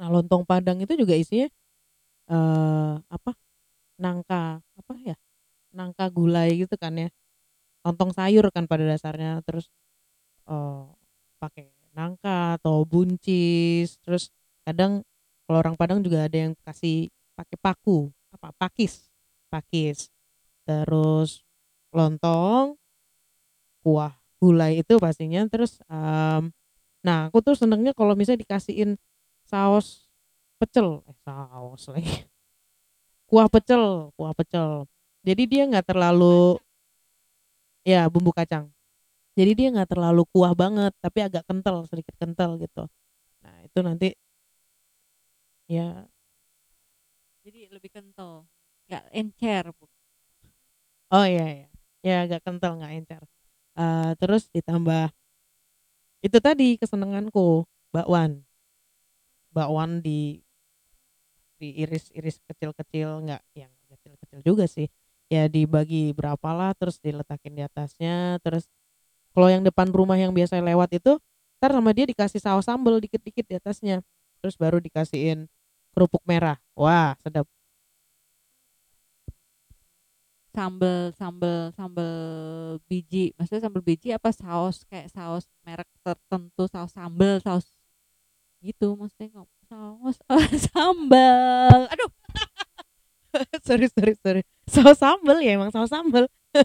Nah 0.00 0.08
lontong 0.12 0.44
Padang 0.48 0.78
itu 0.82 0.94
juga 0.98 1.14
isinya 1.18 1.48
eh 2.28 2.94
apa 3.08 3.32
nangka 4.00 4.60
apa 4.78 4.94
ya 5.02 5.16
nangka 5.74 6.08
gulai 6.12 6.54
gitu 6.60 6.74
kan 6.80 6.94
ya 6.98 7.08
lontong 7.86 8.12
sayur 8.16 8.46
kan 8.54 8.66
pada 8.70 8.84
dasarnya 8.88 9.40
terus 9.46 9.70
eh 10.50 10.84
pakai 11.42 11.70
nangka 11.96 12.58
atau 12.60 12.84
buncis 12.88 13.98
terus 14.04 14.30
kadang 14.68 15.00
kalau 15.48 15.64
orang 15.64 15.76
Padang 15.80 16.04
juga 16.04 16.28
ada 16.28 16.36
yang 16.36 16.52
kasih 16.60 17.08
pakai 17.32 17.56
paku 17.56 18.12
apa 18.28 18.52
pakis 18.60 19.08
pakis. 19.48 20.12
Terus 20.68 21.40
lontong 21.88 22.76
kuah 23.80 24.12
gulai 24.36 24.84
itu 24.84 25.00
pastinya. 25.00 25.48
Terus 25.48 25.80
em, 25.88 26.52
nah 27.00 27.32
aku 27.32 27.40
tuh 27.40 27.56
senengnya 27.56 27.96
kalau 27.96 28.12
misalnya 28.12 28.44
dikasihin 28.44 29.00
saus 29.48 30.04
pecel. 30.60 31.00
Eh 31.08 31.16
saus 31.24 31.88
lagi. 31.88 32.28
Kuah 33.28 33.48
pecel 33.48 34.12
kuah 34.16 34.36
pecel. 34.36 34.84
Jadi 35.24 35.42
dia 35.48 35.64
nggak 35.64 35.88
terlalu 35.88 36.60
ya 37.88 38.04
bumbu 38.12 38.36
kacang. 38.36 38.68
Jadi 39.32 39.52
dia 39.56 39.68
nggak 39.72 39.96
terlalu 39.96 40.28
kuah 40.28 40.52
banget 40.52 40.92
tapi 41.00 41.24
agak 41.24 41.48
kental 41.48 41.88
sedikit 41.88 42.12
kental 42.20 42.60
gitu. 42.60 42.84
Nah 43.40 43.56
itu 43.64 43.78
nanti 43.80 44.08
ya. 45.68 46.08
Jadi 47.44 47.68
lebih 47.70 47.92
kental. 47.92 48.48
Nggak 48.88 49.04
encer 49.12 49.64
Bu. 49.76 49.84
oh 51.12 51.26
iya 51.28 51.46
iya. 51.46 51.68
Ya 52.02 52.16
agak 52.24 52.42
kental 52.44 52.80
nggak 52.80 52.92
encer. 52.98 53.22
Eh, 53.78 54.10
terus 54.18 54.50
ditambah 54.50 55.12
itu 56.18 56.38
tadi 56.42 56.74
kesenanganku 56.80 57.62
bakwan 57.94 58.42
bakwan 59.54 60.02
di 60.02 60.42
diiris-iris 61.62 62.42
kecil-kecil 62.46 63.22
nggak 63.22 63.42
yang 63.54 63.70
kecil-kecil 63.86 64.40
juga 64.42 64.66
sih. 64.66 64.90
Ya 65.28 65.46
dibagi 65.46 66.16
berapa 66.16 66.50
lah 66.56 66.72
terus 66.72 66.96
diletakin 66.98 67.52
di 67.52 67.62
atasnya 67.62 68.40
terus 68.40 68.64
kalau 69.36 69.46
yang 69.52 69.62
depan 69.62 69.92
rumah 69.92 70.16
yang 70.16 70.32
biasa 70.32 70.58
lewat 70.58 70.98
itu 70.98 71.20
ntar 71.60 71.74
sama 71.74 71.90
dia 71.94 72.06
dikasih 72.08 72.40
saus 72.42 72.66
sambal 72.66 72.98
dikit-dikit 72.98 73.44
di 73.46 73.54
atasnya. 73.60 74.02
Terus 74.42 74.54
baru 74.58 74.78
dikasihin 74.78 75.50
kerupuk 75.98 76.22
merah. 76.22 76.54
Wah 76.78 77.18
sedap. 77.18 77.42
Sambel 80.54 81.10
sambel 81.18 81.74
sambel 81.74 82.14
biji. 82.86 83.34
Maksudnya 83.34 83.66
sambel 83.66 83.82
biji 83.82 84.14
apa 84.14 84.30
saus? 84.30 84.86
Kayak 84.86 85.10
saus 85.10 85.50
merek 85.66 85.90
tertentu 86.06 86.70
saus 86.70 86.94
sambel 86.94 87.42
saus 87.42 87.66
gitu. 88.62 88.94
Maksudnya 88.94 89.42
saus 89.66 90.16
sambal 90.70 91.90
aduh. 91.90 92.10
Sorry 93.66 93.90
sorry 93.90 94.14
sorry. 94.22 94.42
Saus 94.70 95.02
sambal 95.02 95.42
ya 95.42 95.58
emang 95.58 95.74
saus 95.74 95.90
sambal 95.90 96.30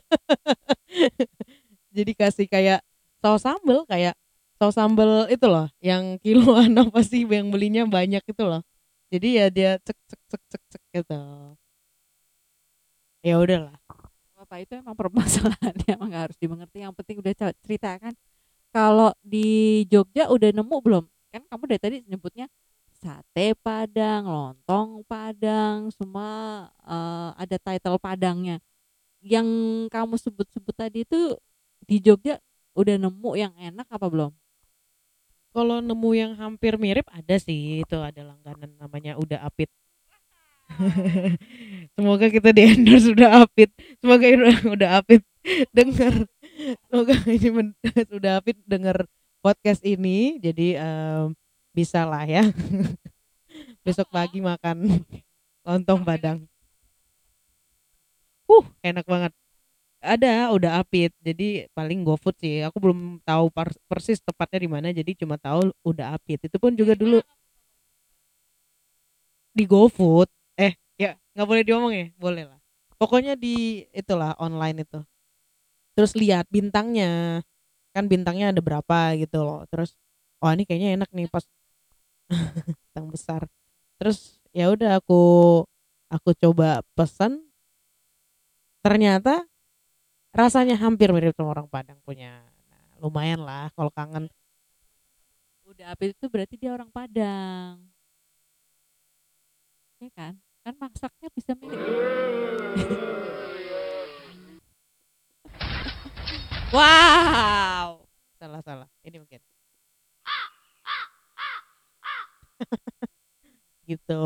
jadi 1.95 2.11
kasih 2.13 2.47
kayak 2.47 2.79
saus 3.19 3.43
sambal 3.43 3.83
kayak 3.89 4.15
saus 4.57 4.79
sambal 4.79 5.27
itu 5.27 5.43
loh 5.43 5.67
yang 5.83 6.15
kiloan 6.23 6.71
apa 6.79 7.03
sih 7.03 7.27
yang 7.27 7.51
belinya 7.51 7.83
banyak 7.83 8.23
itu 8.23 8.43
loh 8.47 8.63
jadi 9.13 9.27
ya 9.39 9.45
dia 9.53 9.71
cek 9.85 9.97
cek 10.09 10.21
cek 10.31 10.41
cek 10.51 10.63
cek 10.73 10.83
gitu. 10.97 11.19
Ya 13.23 13.35
udahlah. 13.39 13.77
Bapak 14.35 14.57
itu 14.65 14.73
emang 14.75 14.97
permasalahannya 14.97 15.87
emang 15.95 16.09
nggak 16.11 16.23
harus 16.31 16.37
dimengerti. 16.41 16.77
Yang 16.83 16.95
penting 16.99 17.17
udah 17.21 17.33
ca- 17.37 17.57
ceritakan 17.63 18.13
kalau 18.73 19.13
di 19.21 19.83
Jogja 19.87 20.27
udah 20.33 20.49
nemu 20.51 20.77
belum? 20.81 21.05
Kan 21.31 21.43
kamu 21.47 21.63
dari 21.69 21.81
tadi 21.81 21.97
nyebutnya 22.09 22.47
sate 22.91 23.53
Padang 23.61 24.25
lontong 24.27 25.05
Padang 25.05 25.93
semua 25.93 26.67
eh, 26.83 27.29
ada 27.37 27.57
title 27.61 27.97
Padangnya. 28.01 28.57
Yang 29.23 29.47
kamu 29.93 30.15
sebut-sebut 30.19 30.75
tadi 30.75 31.05
itu 31.07 31.37
di 31.85 32.01
Jogja 32.03 32.41
udah 32.75 32.97
nemu 32.97 33.31
yang 33.37 33.53
enak 33.55 33.87
apa 33.87 34.07
belum 34.09 34.33
kalau 35.53 35.79
nemu 35.79 36.09
yang 36.17 36.33
hampir 36.33 36.75
mirip 36.81 37.05
ada 37.13 37.37
sih. 37.37 37.85
Itu 37.85 38.01
ada 38.01 38.25
langganan 38.25 38.73
namanya 38.81 39.13
udah 39.21 39.45
apit. 39.45 39.69
Semoga 41.95 42.27
kita 42.33 42.49
di 42.49 42.61
endorse 42.65 43.13
udah 43.13 43.45
apit. 43.45 43.69
Semoga 44.01 44.25
udah 44.25 44.57
udah 44.75 44.89
apit 44.97 45.21
dengar 45.75 46.25
semoga 46.87 47.15
ini 47.27 47.49
udah 48.17 48.31
apit 48.41 48.57
dengar 48.65 49.05
podcast 49.45 49.85
ini. 49.85 50.41
Jadi 50.41 50.73
em, 50.73 51.37
bisa 51.69 52.03
lah 52.09 52.25
ya. 52.25 52.43
Besok 53.85 54.09
pagi 54.09 54.41
makan 54.41 55.05
lontong 55.61 56.01
padang. 56.01 56.41
Uh 58.49 58.65
enak 58.81 59.05
banget 59.05 59.33
ada 60.03 60.51
udah 60.51 60.71
apit. 60.83 61.11
Jadi 61.23 61.65
paling 61.71 62.03
GoFood 62.03 62.35
sih. 62.43 62.61
Aku 62.67 62.77
belum 62.83 63.23
tahu 63.23 63.49
persis 63.89 64.19
tepatnya 64.19 64.59
di 64.65 64.69
mana 64.69 64.87
jadi 64.91 65.11
cuma 65.15 65.39
tahu 65.39 65.71
udah 65.87 66.15
apit. 66.19 66.39
Itu 66.43 66.57
pun 66.59 66.75
juga 66.75 66.93
dulu. 66.93 67.23
Di 69.53 69.63
GoFood 69.69 70.29
eh 70.57 70.73
ya 70.97 71.13
nggak 71.33 71.47
boleh 71.47 71.63
diomong 71.65 71.93
ya 71.93 72.05
boleh 72.17 72.43
lah. 72.49 72.59
Pokoknya 72.99 73.33
di 73.39 73.85
itulah 73.95 74.35
online 74.37 74.85
itu. 74.85 74.99
Terus 75.95 76.13
lihat 76.17 76.45
bintangnya. 76.51 77.41
Kan 77.93 78.09
bintangnya 78.09 78.51
ada 78.51 78.61
berapa 78.61 79.15
gitu 79.17 79.45
loh. 79.45 79.61
Terus 79.69 79.95
oh 80.43 80.49
ini 80.51 80.65
kayaknya 80.67 80.99
enak 81.01 81.09
nih 81.13 81.27
pas 81.31 81.45
bintang 82.81 83.07
besar. 83.13 83.41
Terus 84.01 84.41
ya 84.51 84.69
udah 84.73 84.99
aku 84.99 85.21
aku 86.09 86.29
coba 86.37 86.81
pesan. 86.97 87.41
Ternyata 88.83 89.47
rasanya 90.33 90.75
hampir 90.81 91.13
mirip 91.13 91.37
sama 91.37 91.53
orang 91.53 91.69
Padang 91.69 92.01
punya. 92.01 92.41
Nah, 92.41 92.83
lumayan 92.97 93.45
lah 93.45 93.69
kalau 93.77 93.93
kangen. 93.93 94.25
Udah 95.69 95.93
apit 95.93 96.17
itu 96.17 96.25
berarti 96.27 96.57
dia 96.57 96.73
orang 96.73 96.89
Padang. 96.89 97.77
Ya 100.01 100.09
kan? 100.17 100.33
Kan 100.65 100.73
masaknya 100.81 101.29
bisa 101.31 101.53
mirip. 101.55 101.77
Wow! 106.73 108.09
Salah 108.41 108.65
salah. 108.65 108.89
Ini 109.05 109.21
mungkin. 109.21 109.37
Gitu 113.89 114.25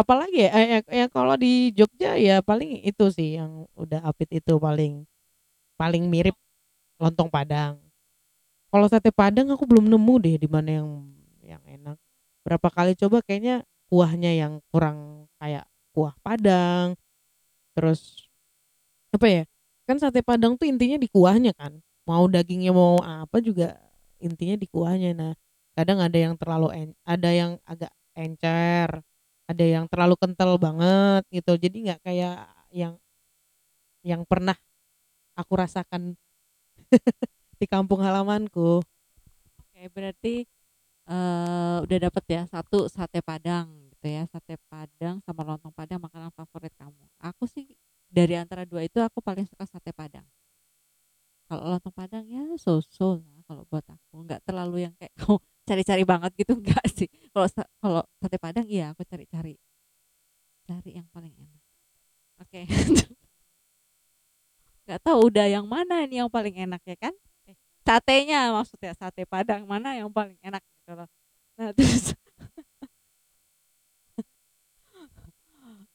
apalagi 0.00 0.46
ya, 0.46 0.50
eh, 0.54 0.82
ya, 0.86 1.06
kalau 1.10 1.34
di 1.34 1.74
Jogja 1.74 2.14
ya 2.14 2.40
paling 2.40 2.82
itu 2.86 3.04
sih 3.10 3.38
yang 3.38 3.66
udah 3.74 4.00
apit 4.06 4.30
itu 4.30 4.54
paling 4.56 5.02
paling 5.78 6.06
mirip 6.06 6.34
lontong 6.98 7.30
Padang. 7.30 7.78
Kalau 8.68 8.86
sate 8.90 9.10
Padang 9.14 9.48
aku 9.54 9.64
belum 9.64 9.88
nemu 9.88 10.14
deh 10.20 10.36
di 10.36 10.48
mana 10.50 10.82
yang 10.82 10.88
yang 11.40 11.62
enak. 11.64 11.96
Berapa 12.44 12.68
kali 12.68 12.92
coba 12.98 13.24
kayaknya 13.24 13.64
kuahnya 13.88 14.32
yang 14.36 14.60
kurang 14.68 15.30
kayak 15.40 15.64
kuah 15.96 16.14
Padang 16.20 16.94
terus 17.72 18.28
apa 19.14 19.26
ya 19.30 19.42
kan 19.88 19.96
sate 19.96 20.20
Padang 20.20 20.58
tuh 20.60 20.68
intinya 20.68 21.00
di 21.00 21.08
kuahnya 21.08 21.56
kan. 21.56 21.80
Mau 22.04 22.24
dagingnya 22.28 22.72
mau 22.72 23.00
apa 23.00 23.40
juga 23.40 23.78
intinya 24.20 24.56
di 24.58 24.66
kuahnya. 24.68 25.16
Nah 25.16 25.32
kadang 25.78 26.02
ada 26.02 26.18
yang 26.18 26.34
terlalu 26.36 26.68
en- 26.74 26.98
ada 27.06 27.30
yang 27.32 27.56
agak 27.64 27.92
encer 28.18 29.00
ada 29.48 29.64
yang 29.64 29.84
terlalu 29.88 30.14
kental 30.20 30.60
banget 30.60 31.24
gitu 31.32 31.56
jadi 31.56 31.76
nggak 31.92 32.00
kayak 32.04 32.36
yang 32.70 32.94
yang 34.04 34.22
pernah 34.28 34.54
aku 35.34 35.52
rasakan 35.58 36.14
di 37.60 37.66
kampung 37.66 38.04
halamanku 38.04 38.84
Oke, 39.78 39.86
berarti 39.94 40.34
eh 41.08 41.76
udah 41.86 41.98
dapet 42.10 42.24
ya 42.26 42.42
satu 42.50 42.90
sate 42.90 43.22
Padang 43.22 43.70
gitu 43.94 44.06
ya, 44.10 44.26
sate 44.26 44.58
Padang 44.66 45.22
sama 45.22 45.46
lontong 45.46 45.70
Padang 45.70 46.02
makanan 46.02 46.34
favorit 46.34 46.74
kamu. 46.74 47.04
Aku 47.22 47.46
sih 47.46 47.78
dari 48.10 48.34
antara 48.34 48.66
dua 48.66 48.82
itu 48.82 48.98
aku 48.98 49.22
paling 49.22 49.46
suka 49.46 49.62
sate 49.70 49.94
Padang. 49.94 50.26
Kalau 51.46 51.64
lontong 51.70 51.94
Padang 51.94 52.26
ya 52.26 52.42
so-so 52.58 53.22
lah 53.22 53.38
kalau 53.46 53.62
buat 53.70 53.86
aku, 53.86 54.14
nggak 54.26 54.42
terlalu 54.44 54.90
yang 54.90 54.94
kayak 54.98 55.14
kamu 55.14 55.38
cari-cari 55.68 56.04
banget 56.08 56.32
gitu 56.40 56.56
enggak 56.60 56.84
sih. 56.88 57.08
Kalau 57.36 57.46
kalau 57.84 58.02
sate 58.16 58.36
Padang 58.40 58.64
iya 58.64 58.96
aku 58.96 59.04
cari-cari 59.04 59.60
cari 60.64 60.90
yang 60.96 61.08
paling 61.12 61.32
enak. 61.36 61.62
Oke. 62.40 62.64
nggak 64.88 65.04
tahu 65.04 65.28
udah 65.28 65.44
yang 65.52 65.68
mana 65.68 66.00
ini 66.08 66.24
yang 66.24 66.32
paling 66.32 66.56
enak 66.64 66.80
ya 66.88 66.96
kan 66.96 67.12
eh, 67.44 67.52
satenya 67.84 68.48
maksudnya 68.56 68.96
sate 68.96 69.28
padang 69.28 69.68
mana 69.68 69.92
yang 70.00 70.08
paling 70.08 70.40
enak 70.40 70.64
gitu 70.64 70.96
loh 70.96 71.04
nah 71.60 71.68
terus 71.76 72.16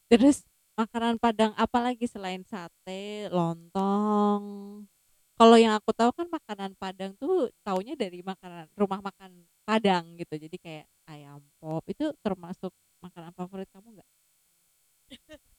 terus 0.06 0.46
makanan 0.78 1.18
padang 1.18 1.50
apa 1.58 1.78
lagi 1.82 2.06
selain 2.06 2.46
sate 2.46 3.26
lontong 3.34 4.42
kalau 5.34 5.56
yang 5.58 5.74
aku 5.74 5.90
tahu 5.90 6.14
kan 6.14 6.30
makanan 6.30 6.78
padang 6.78 7.18
tuh 7.18 7.50
taunya 7.66 7.98
dari 7.98 8.22
makanan 8.22 8.70
rumah 8.78 9.02
makan 9.02 9.42
padang 9.64 10.04
gitu 10.20 10.34
jadi 10.36 10.56
kayak 10.60 10.86
ayam 11.08 11.40
pop 11.60 11.82
itu 11.88 12.12
termasuk 12.20 12.72
makanan 13.00 13.32
favorit 13.36 13.68
kamu 13.72 14.00
nggak 14.00 14.08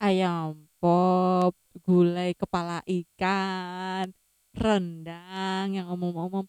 ayam 0.01 0.67
pop, 0.81 1.53
gulai 1.85 2.35
kepala 2.37 2.81
ikan, 2.85 4.11
rendang 4.55 5.67
yang 5.75 5.87
umum-umum, 5.91 6.45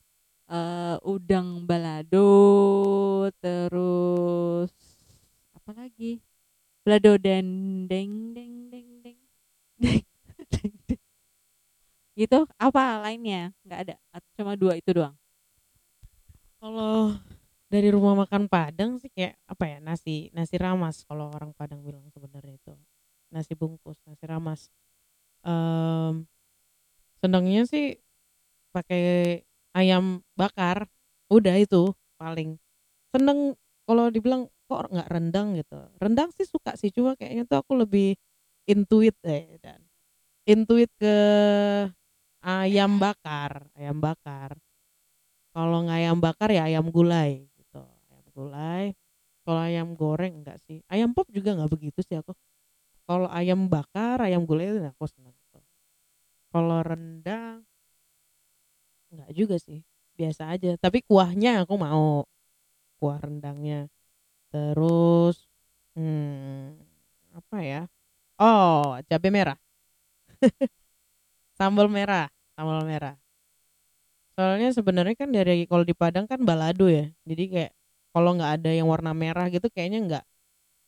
uh, 0.50 0.96
udang 1.06 1.64
balado, 1.64 3.30
terus 3.40 4.72
apa 5.56 5.70
lagi? 5.72 6.20
Balado 6.86 7.18
dendeng 7.18 8.34
deng 8.36 8.54
deng 8.70 8.88
deng 9.02 9.18
deng. 10.86 11.02
Gitu 12.16 12.48
apa 12.56 13.04
lainnya? 13.04 13.52
Nggak 13.60 13.80
ada, 13.88 13.94
cuma 14.40 14.56
dua 14.56 14.80
itu 14.80 14.88
doang? 14.88 15.16
Kalau 16.56 17.12
dari 17.66 17.90
rumah 17.90 18.14
makan 18.14 18.46
Padang 18.46 19.02
sih 19.02 19.10
kayak 19.10 19.34
apa 19.50 19.64
ya 19.66 19.78
nasi 19.82 20.30
nasi 20.30 20.54
ramas 20.54 21.02
kalau 21.02 21.34
orang 21.34 21.50
Padang 21.50 21.82
bilang 21.82 22.06
sebenarnya 22.14 22.54
itu. 22.54 22.74
Nasi 23.34 23.58
bungkus 23.58 23.98
nasi 24.06 24.24
ramas. 24.26 24.70
Um, 25.42 26.30
senangnya 27.18 27.66
sih 27.66 27.98
pakai 28.70 29.42
ayam 29.74 30.22
bakar. 30.38 30.86
Udah 31.26 31.58
itu 31.58 31.90
paling. 32.22 32.54
Seneng 33.10 33.58
kalau 33.82 34.10
dibilang 34.14 34.46
kok 34.70 34.90
nggak 34.90 35.10
rendang? 35.10 35.58
gitu. 35.58 35.78
Rendang 35.98 36.30
sih 36.34 36.46
suka 36.46 36.78
sih 36.78 36.94
cuma 36.94 37.18
kayaknya 37.18 37.46
tuh 37.50 37.58
aku 37.62 37.74
lebih 37.74 38.14
intuit 38.66 39.14
deh 39.22 39.58
dan 39.62 39.82
intuit 40.46 40.90
ke 40.98 41.14
ayam 42.46 43.02
bakar 43.02 43.66
ayam 43.74 43.98
bakar. 43.98 44.54
Kalau 45.50 45.82
nggak 45.82 45.98
ayam 45.98 46.18
bakar 46.22 46.48
ya 46.54 46.68
ayam 46.70 46.94
gulai 46.94 47.48
gulai 48.36 48.92
kalau 49.48 49.60
ayam 49.64 49.96
goreng 49.96 50.44
enggak 50.44 50.60
sih. 50.68 50.84
Ayam 50.92 51.16
pop 51.16 51.26
juga 51.32 51.56
nggak 51.56 51.70
begitu 51.72 52.00
sih 52.04 52.20
aku. 52.20 52.36
Kalau 53.08 53.28
ayam 53.32 53.70
bakar 53.72 54.20
ayam 54.20 54.44
gulai 54.44 54.68
itu 54.68 54.80
aku 54.84 55.06
senang 55.08 55.34
kalau 56.52 56.80
rendang 56.80 57.68
enggak 59.12 59.30
juga 59.36 59.56
sih. 59.60 59.80
Biasa 60.16 60.56
aja. 60.56 60.76
Tapi 60.80 61.04
kuahnya 61.04 61.64
aku 61.64 61.74
mau. 61.76 62.24
Kuah 62.96 63.20
rendangnya. 63.20 63.92
Terus 64.48 65.36
hmm, 65.96 66.80
apa 67.36 67.56
ya? 67.60 67.82
Oh 68.40 68.96
cabai 69.04 69.30
merah. 69.32 69.58
Sambal 71.58 71.88
merah 71.92 72.32
sambal 72.56 72.80
merah. 72.88 73.14
Soalnya 74.32 74.72
sebenarnya 74.72 75.16
kan 75.16 75.28
dari 75.28 75.68
kalau 75.68 75.84
di 75.84 75.92
Padang 75.92 76.24
kan 76.24 76.40
balado 76.40 76.88
ya. 76.88 77.12
Jadi 77.28 77.44
kayak 77.52 77.72
kalau 78.16 78.32
nggak 78.32 78.52
ada 78.64 78.70
yang 78.72 78.88
warna 78.88 79.12
merah 79.12 79.44
gitu 79.52 79.68
kayaknya 79.68 80.00
nggak 80.08 80.24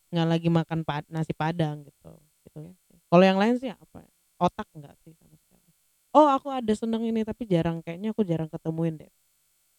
nggak 0.08 0.26
lagi 0.32 0.48
makan 0.48 0.80
pad, 0.88 1.04
nasi 1.12 1.36
padang 1.36 1.84
gitu 1.84 2.08
gitu 2.48 2.58
ya. 2.64 2.72
Kalau 3.12 3.24
yang 3.28 3.36
lain 3.36 3.60
sih 3.60 3.68
apa 3.68 4.00
ya? 4.00 4.12
otak 4.38 4.64
nggak 4.72 4.94
sih 5.04 5.12
sama 5.18 5.36
sekali. 5.36 5.68
Oh 6.16 6.24
aku 6.32 6.48
ada 6.48 6.72
seneng 6.72 7.04
ini 7.04 7.20
tapi 7.28 7.44
jarang. 7.44 7.84
Kayaknya 7.84 8.16
aku 8.16 8.22
jarang 8.24 8.48
ketemuin 8.48 9.04
deh. 9.04 9.12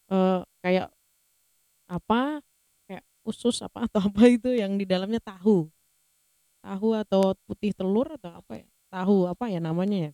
Uh, 0.06 0.46
kayak 0.62 0.94
apa 1.90 2.38
kayak 2.86 3.02
usus 3.26 3.58
apa 3.66 3.82
atau 3.90 4.06
apa 4.06 4.22
itu 4.30 4.54
yang 4.54 4.78
di 4.78 4.86
dalamnya 4.86 5.18
tahu. 5.18 5.66
Tahu 6.62 6.88
atau 6.94 7.34
putih 7.50 7.74
telur 7.74 8.06
atau 8.14 8.38
apa 8.38 8.62
ya? 8.62 8.68
Tahu 8.94 9.26
apa 9.26 9.50
ya 9.50 9.58
namanya 9.58 9.98
ya? 10.06 10.12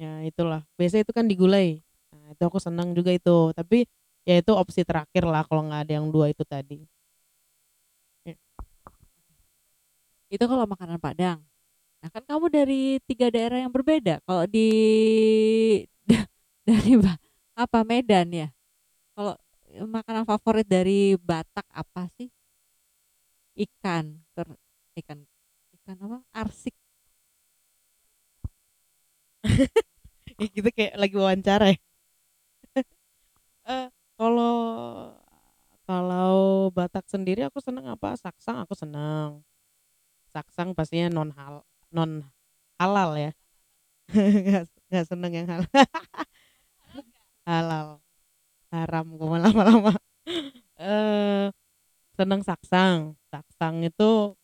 Ya 0.00 0.12
itulah. 0.26 0.66
Biasa 0.74 1.04
itu 1.04 1.12
kan 1.14 1.30
digulai. 1.30 1.84
Nah 2.10 2.32
itu 2.34 2.42
aku 2.42 2.58
senang 2.58 2.96
juga 2.96 3.12
itu. 3.14 3.52
Tapi 3.54 3.84
ya 4.30 4.36
itu 4.42 4.52
opsi 4.62 4.80
terakhir 4.86 5.24
lah 5.26 5.42
kalau 5.48 5.62
nggak 5.66 5.80
ada 5.84 5.92
yang 5.98 6.06
dua 6.14 6.26
itu 6.30 6.44
tadi. 6.46 6.78
Ya. 8.24 8.34
itu 10.30 10.44
kalau 10.50 10.64
makanan 10.72 10.98
Padang. 11.02 11.38
Nah 12.00 12.08
kan 12.14 12.22
kamu 12.24 12.46
dari 12.48 12.82
tiga 13.08 13.26
daerah 13.34 13.58
yang 13.66 13.72
berbeda. 13.74 14.22
Kalau 14.22 14.44
di 14.46 14.68
dari 16.68 16.92
apa 17.58 17.78
Medan 17.82 18.28
ya? 18.30 18.48
Kalau 19.16 19.34
makanan 19.90 20.24
favorit 20.26 20.66
dari 20.66 21.18
Batak 21.18 21.66
apa 21.74 22.06
sih? 22.18 22.30
Ikan 23.64 24.06
ter 24.34 24.48
ikan 25.00 25.18
ikan 25.76 25.96
apa? 26.06 26.18
Arsik. 26.34 26.74
Ya 30.40 30.48
gitu 30.56 30.68
kayak 30.72 30.94
lagi 30.96 31.14
wawancara 31.20 31.64
ya. 31.76 31.78
Uh, 33.68 33.88
kalau 34.20 34.56
kalau 35.88 36.68
Batak 36.76 37.08
sendiri 37.08 37.40
aku 37.48 37.58
seneng 37.64 37.88
apa? 37.88 38.12
Saksang 38.20 38.60
aku 38.60 38.76
seneng. 38.76 39.40
Saksang 40.28 40.76
pastinya 40.76 41.08
non 41.08 41.32
hal 41.32 41.64
non 41.88 42.28
halal 42.76 43.16
ya. 43.16 43.32
nggak 44.92 45.06
seneng 45.08 45.32
yang 45.32 45.46
halal. 45.48 45.70
halal. 47.48 47.88
Haram 48.70 49.06
gue 49.16 49.38
lama-lama. 49.40 49.96
eh 50.76 51.48
seneng 52.14 52.44
saksang. 52.44 53.16
Saksang 53.32 53.82
itu 53.88 54.36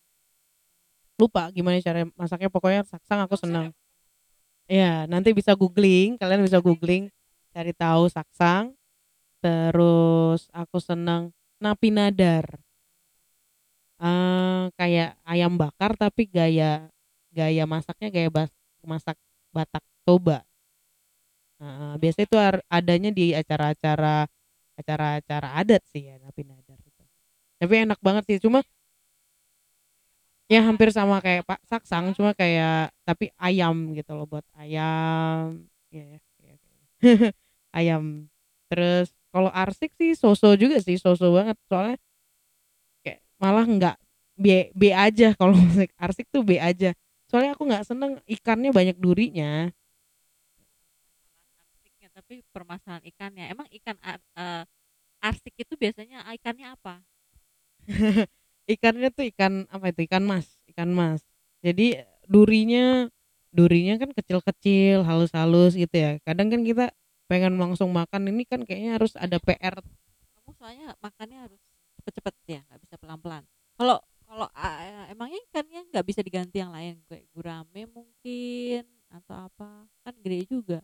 lupa 1.17 1.49
gimana 1.49 1.81
cara 1.81 2.05
masaknya 2.13 2.49
pokoknya 2.49 2.81
saksang 2.85 3.21
aku 3.25 3.37
seneng. 3.37 3.73
Ya, 4.67 5.07
nanti 5.07 5.31
bisa 5.31 5.55
googling, 5.55 6.19
kalian 6.19 6.43
bisa 6.43 6.59
googling 6.59 7.07
cari 7.55 7.71
tahu 7.73 8.05
saksang 8.11 8.76
terus 9.43 10.49
aku 10.53 10.77
seneng 10.81 11.33
napi 11.61 11.89
nadar. 11.93 12.45
Uh, 13.97 14.69
kayak 14.77 15.17
ayam 15.25 15.57
bakar 15.57 15.97
tapi 15.97 16.29
gaya 16.29 16.85
gaya 17.33 17.65
masaknya 17.65 18.13
gaya 18.13 18.29
bas, 18.29 18.51
masak 18.85 19.17
Batak 19.49 19.81
Toba. 20.05 20.45
Uh, 21.57 21.97
biasanya 21.97 22.25
itu 22.29 22.37
adanya 22.69 23.09
di 23.09 23.33
acara-acara 23.33 24.29
acara-acara 24.77 25.57
adat 25.57 25.81
sih 25.89 26.05
ya 26.05 26.21
napi 26.21 26.45
nadar 26.45 26.77
itu. 26.85 27.03
Tapi 27.57 27.73
enak 27.89 27.99
banget 28.05 28.23
sih 28.29 28.37
cuma 28.37 28.61
ya 30.47 30.61
hampir 30.63 30.93
sama 30.93 31.17
kayak 31.19 31.43
Pak 31.49 31.59
Saksang 31.65 32.13
cuma 32.13 32.31
kayak 32.37 32.93
tapi 33.03 33.33
ayam 33.41 33.91
gitu 33.97 34.13
loh 34.15 34.29
buat 34.29 34.45
ayam 34.55 35.65
ya, 35.89 36.05
ya, 36.05 36.19
ya, 36.45 36.53
ya. 36.53 36.77
ayam. 37.77 38.29
Terus 38.69 39.16
kalau 39.37 39.53
arsik 39.53 39.93
sih 40.01 40.17
sosok 40.17 40.57
juga 40.57 40.81
sih 40.81 40.97
sosok 40.97 41.29
banget. 41.29 41.57
Soalnya 41.69 42.01
kayak 43.05 43.21
malah 43.37 43.65
nggak 43.69 43.95
B 44.33 44.73
B 44.73 44.89
aja 44.89 45.29
kalau 45.39 45.53
musik 45.53 45.93
arsik 45.93 46.25
tuh 46.33 46.41
B 46.41 46.57
aja. 46.57 46.97
Soalnya 47.29 47.53
aku 47.53 47.69
nggak 47.69 47.85
seneng 47.85 48.17
ikannya 48.25 48.73
banyak 48.73 48.97
durinya. 48.97 49.69
Arsiknya 51.61 52.09
tapi 52.17 52.41
permasalahan 52.49 53.05
ikannya. 53.05 53.45
Emang 53.45 53.69
ikan 53.77 53.93
uh, 54.01 54.65
arsik 55.21 55.53
itu 55.53 55.77
biasanya 55.77 56.25
ikannya 56.33 56.73
apa? 56.73 57.05
Ikannya 58.67 59.13
tuh 59.13 59.29
ikan 59.31 59.69
apa 59.69 59.93
itu? 59.93 60.09
Ikan 60.09 60.25
mas 60.25 60.57
ikan 60.73 60.89
mas. 60.89 61.21
Jadi 61.61 62.01
durinya 62.25 63.05
durinya 63.53 64.01
kan 64.01 64.11
kecil-kecil 64.17 65.05
halus-halus 65.05 65.77
gitu 65.77 65.93
ya. 65.93 66.11
Kadang 66.25 66.49
kan 66.49 66.65
kita 66.65 66.91
pengen 67.27 67.59
langsung 67.59 67.91
makan 67.91 68.31
ini 68.31 68.47
kan 68.47 68.63
kayaknya 68.63 68.97
harus 68.97 69.13
ada 69.19 69.37
PR 69.37 69.79
kamu 70.47 70.51
soalnya 70.55 70.87
makannya 71.03 71.39
harus 71.43 71.61
cepet-cepet 71.99 72.35
ya 72.47 72.59
nggak 72.71 72.79
bisa 72.87 72.95
pelan-pelan. 72.95 73.43
Kalau 73.75 73.99
kalau 74.23 74.47
uh, 74.47 75.07
emangnya 75.11 75.43
ikannya 75.51 75.91
nggak 75.91 76.05
bisa 76.07 76.23
diganti 76.23 76.63
yang 76.63 76.71
lain? 76.71 77.03
Kayak 77.03 77.27
gurame 77.35 77.83
mungkin 77.91 78.87
atau 79.11 79.35
apa? 79.35 79.83
Kan 80.07 80.15
gede 80.23 80.47
juga. 80.47 80.79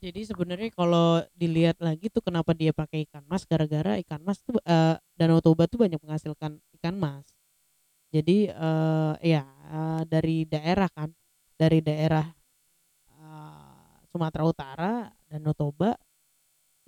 Jadi 0.00 0.28
sebenarnya 0.28 0.72
kalau 0.72 1.24
dilihat 1.36 1.76
lagi 1.80 2.08
tuh 2.08 2.24
kenapa 2.24 2.52
dia 2.52 2.72
pakai 2.72 3.08
ikan 3.08 3.24
mas 3.28 3.48
gara-gara 3.48 3.96
ikan 4.00 4.20
mas 4.24 4.40
tuh 4.44 4.56
uh, 4.64 4.96
Danau 5.16 5.40
Toba 5.44 5.68
tuh 5.68 5.84
banyak 5.84 6.00
menghasilkan 6.00 6.56
ikan 6.80 6.96
mas. 6.96 7.28
Jadi 8.12 8.48
uh, 8.52 9.12
ya 9.20 9.44
uh, 9.72 10.08
dari 10.08 10.48
daerah 10.48 10.88
kan 10.88 11.12
dari 11.60 11.84
daerah 11.84 12.28
Sumatera 14.16 14.44
Utara 14.48 14.92
dan 15.28 15.44
Toba 15.52 16.00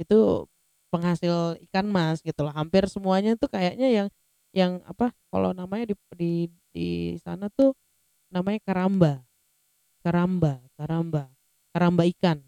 itu 0.01 0.49
penghasil 0.89 1.61
ikan 1.69 1.85
mas 1.85 2.25
gitu 2.25 2.49
loh 2.49 2.55
hampir 2.57 2.89
semuanya 2.89 3.37
tuh 3.37 3.53
kayaknya 3.53 3.89
yang 3.93 4.09
yang 4.57 4.73
apa 4.89 5.13
kalau 5.29 5.53
namanya 5.53 5.93
di 5.93 5.95
di 6.17 6.33
di 6.73 6.89
sana 7.21 7.53
tuh 7.53 7.77
namanya 8.33 8.61
karamba 8.65 9.13
karamba 10.01 10.65
karamba 10.81 11.29
keramba 11.73 12.03
ikan. 12.17 12.39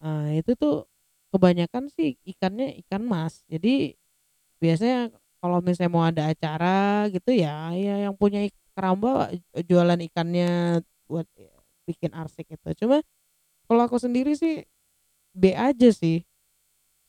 Nah, 0.00 0.32
itu 0.32 0.56
tuh 0.56 0.86
kebanyakan 1.34 1.90
sih 1.92 2.16
ikannya 2.24 2.80
ikan 2.86 3.02
mas. 3.04 3.44
Jadi 3.50 3.94
biasanya 4.62 5.12
kalau 5.40 5.60
misalnya 5.64 5.92
mau 5.92 6.04
ada 6.04 6.22
acara 6.32 7.08
gitu 7.12 7.32
ya, 7.34 7.72
ya 7.76 8.08
yang 8.08 8.14
punya 8.16 8.48
keramba 8.76 9.32
jualan 9.68 10.00
ikannya 10.08 10.80
buat 11.08 11.26
ya, 11.36 11.52
bikin 11.88 12.12
arsik 12.16 12.48
itu. 12.48 12.68
Cuma 12.84 13.04
kalau 13.70 13.86
aku 13.86 14.02
sendiri 14.02 14.34
sih 14.34 14.66
B 15.30 15.54
aja 15.54 15.94
sih. 15.94 16.26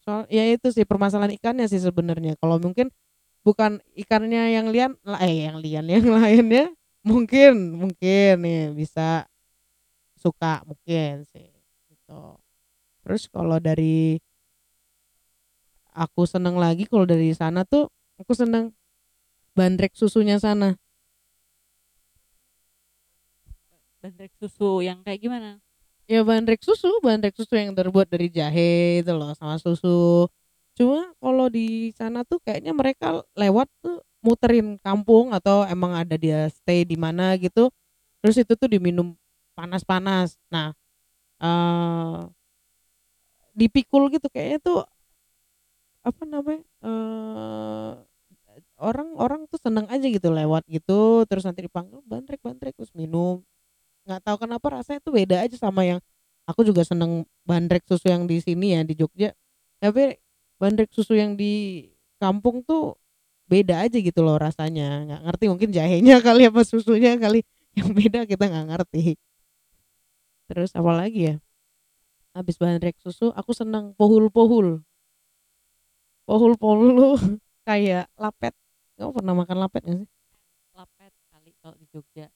Soal 0.05 0.29
ya 0.29 0.45
itu 0.45 0.69
sih 0.69 0.85
permasalahan 0.85 1.33
ikannya 1.33 1.65
sih 1.65 1.81
sebenarnya. 1.81 2.37
Kalau 2.37 2.61
mungkin 2.61 2.93
bukan 3.41 3.81
ikannya 3.97 4.53
yang 4.53 4.69
lian, 4.69 4.93
eh 5.17 5.49
yang 5.49 5.57
lian 5.57 5.89
yang 5.97 6.05
lainnya 6.05 6.69
mungkin 7.01 7.81
mungkin 7.81 8.45
nih 8.45 8.77
bisa 8.77 9.25
suka 10.21 10.61
mungkin 10.69 11.25
sih 11.33 11.49
gitu. 11.89 12.37
Terus 13.01 13.25
kalau 13.25 13.57
dari 13.57 14.21
aku 15.97 16.29
seneng 16.29 16.61
lagi 16.61 16.85
kalau 16.85 17.09
dari 17.09 17.33
sana 17.33 17.65
tuh 17.65 17.89
aku 18.21 18.37
seneng 18.37 18.69
bandrek 19.57 19.97
susunya 19.97 20.37
sana. 20.37 20.77
Bandrek 24.05 24.29
susu 24.37 24.85
yang 24.85 25.01
kayak 25.01 25.25
gimana? 25.25 25.57
Ya 26.11 26.19
bandrek 26.27 26.59
susu, 26.67 26.91
bandrek 26.99 27.31
susu 27.39 27.55
yang 27.55 27.71
terbuat 27.71 28.07
dari 28.11 28.27
jahe 28.27 28.99
itu 28.99 29.11
loh 29.15 29.31
sama 29.39 29.55
susu. 29.63 30.27
Cuma 30.75 31.15
kalau 31.23 31.47
di 31.47 31.95
sana 31.95 32.27
tuh 32.27 32.39
kayaknya 32.43 32.75
mereka 32.75 33.23
lewat 33.31 33.67
tuh 33.79 34.03
muterin 34.19 34.75
kampung 34.83 35.31
atau 35.31 35.63
emang 35.63 35.95
ada 35.95 36.15
dia 36.19 36.51
stay 36.51 36.83
di 36.83 36.99
mana 36.99 37.39
gitu. 37.39 37.71
Terus 38.19 38.35
itu 38.43 38.53
tuh 38.59 38.67
diminum 38.67 39.15
panas-panas. 39.55 40.35
Nah, 40.51 40.75
eh 41.39 42.19
dipikul 43.55 44.07
gitu 44.11 44.27
kayaknya 44.31 44.59
tuh 44.63 44.77
apa 46.01 46.23
namanya? 46.25 46.63
eh 46.87 47.91
orang-orang 48.81 49.45
tuh 49.51 49.59
seneng 49.61 49.85
aja 49.93 50.05
gitu 50.09 50.33
lewat 50.33 50.65
gitu 50.65 51.23
terus 51.29 51.45
nanti 51.45 51.69
dipanggil 51.69 52.01
bandrek 52.03 52.41
bandrek 52.41 52.73
terus 52.73 52.89
minum 52.97 53.45
nggak 54.07 54.21
tahu 54.25 54.37
kenapa 54.47 54.67
rasanya 54.81 54.99
tuh 55.03 55.13
beda 55.13 55.45
aja 55.45 55.55
sama 55.57 55.85
yang 55.85 55.99
aku 56.49 56.65
juga 56.65 56.81
seneng 56.83 57.23
bandrek 57.45 57.85
susu 57.85 58.09
yang 58.09 58.25
di 58.25 58.41
sini 58.41 58.75
ya 58.75 58.81
di 58.83 58.93
Jogja. 58.97 59.31
Tapi 59.81 60.17
bandrek 60.61 60.89
susu 60.93 61.17
yang 61.17 61.37
di 61.37 61.85
kampung 62.21 62.61
tuh 62.65 62.97
beda 63.49 63.85
aja 63.85 63.97
gitu 63.97 64.21
loh 64.25 64.37
rasanya. 64.37 65.05
Nggak 65.07 65.21
ngerti 65.27 65.45
mungkin 65.49 65.69
jahenya 65.73 66.15
kali 66.25 66.49
apa 66.49 66.61
susunya 66.65 67.17
kali. 67.17 67.41
Yang 67.77 67.89
beda 67.95 68.19
kita 68.27 68.45
nggak 68.51 68.67
ngerti. 68.75 69.15
Terus 70.51 70.71
apa 70.75 70.91
lagi 70.91 71.31
ya? 71.31 71.35
Habis 72.35 72.55
bandrek 72.59 72.99
susu 72.99 73.31
aku 73.35 73.51
seneng 73.55 73.95
pohul 73.95 74.27
pohul 74.31 74.83
pohul 76.27 76.53
pohul 76.55 77.17
kayak 77.67 78.07
lapet. 78.15 78.53
Kamu 78.95 79.11
pernah 79.17 79.33
makan 79.33 79.57
lapet 79.59 79.81
gak 79.83 79.97
sih? 80.03 80.09
Lapet 80.77 81.11
kali 81.33 81.51
kalau 81.59 81.75
di 81.75 81.85
Jogja. 81.89 82.27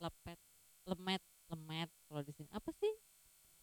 Lapet, 0.00 0.38
lemet, 0.90 1.22
lemet 1.52 1.88
kalau 2.08 2.22
di 2.26 2.32
sini. 2.36 2.48
Apa 2.54 2.70
sih? 2.80 2.92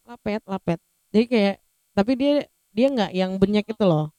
lapet 0.08 0.42
lapet. 0.48 0.78
Jadi 1.12 1.24
kayak 1.32 1.56
tapi 1.96 2.12
dia 2.20 2.32
dia 2.76 2.86
nggak 2.94 3.12
yang 3.16 3.32
banyak 3.42 3.64
itu 3.72 3.84
loh. 3.84 4.12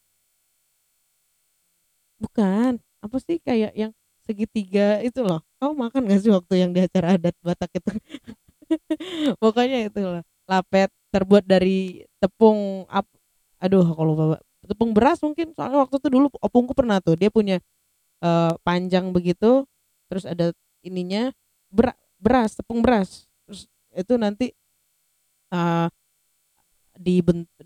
Bukan. 2.22 2.80
Apa 3.04 3.18
sih 3.22 3.38
kayak 3.44 3.72
yang 3.76 3.92
segitiga 4.26 5.00
itu 5.06 5.22
loh? 5.22 5.40
Kamu 5.62 5.74
makan 5.78 6.02
gak 6.10 6.20
sih 6.24 6.32
waktu 6.34 6.54
yang 6.66 6.72
di 6.74 6.82
acara 6.86 7.16
adat 7.20 7.36
Batak 7.46 7.72
itu? 7.78 7.90
Pokoknya 9.42 9.88
itu 9.88 10.00
loh. 10.02 10.24
Lapet 10.50 10.90
terbuat 11.14 11.44
dari 11.48 12.04
tepung 12.22 12.86
ap 12.92 13.08
aduh 13.62 13.88
kalau 13.96 14.14
lupa 14.14 14.26
tepung 14.66 14.92
beras 14.96 15.20
mungkin. 15.22 15.54
Soalnya 15.56 15.86
waktu 15.86 15.96
itu 16.02 16.10
dulu 16.12 16.28
opungku 16.42 16.74
pernah 16.78 17.00
tuh. 17.04 17.16
Dia 17.20 17.30
punya 17.34 17.60
eh, 18.24 18.54
panjang 18.66 19.12
begitu. 19.16 19.66
Terus 20.12 20.26
ada 20.30 20.52
ininya. 20.86 21.32
Ber- 21.74 21.98
beras 22.26 22.58
tepung 22.58 22.82
beras. 22.82 23.30
Terus 23.46 23.62
itu 23.94 24.14
nanti 24.18 24.50
eh 25.54 25.88
di 26.96 27.22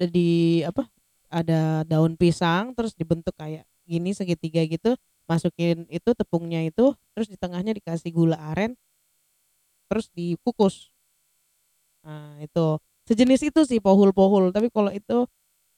di 0.09 0.29
apa 0.65 0.83
ada 1.29 1.85
daun 1.85 2.17
pisang 2.17 2.73
terus 2.73 2.97
dibentuk 2.97 3.37
kayak 3.37 3.63
gini 3.85 4.11
segitiga 4.17 4.65
gitu 4.65 4.97
masukin 5.29 5.85
itu 5.93 6.09
tepungnya 6.17 6.65
itu 6.65 6.97
terus 7.13 7.29
di 7.29 7.37
tengahnya 7.37 7.77
dikasih 7.77 8.09
gula 8.13 8.37
aren 8.51 8.73
terus 9.89 10.07
dikukus. 10.13 10.93
Nah 12.05 12.37
itu. 12.43 12.77
Sejenis 13.09 13.41
itu 13.49 13.61
sih 13.65 13.79
pohul-pohul. 13.81 14.53
Tapi 14.53 14.69
kalau 14.69 14.93
itu 14.93 15.25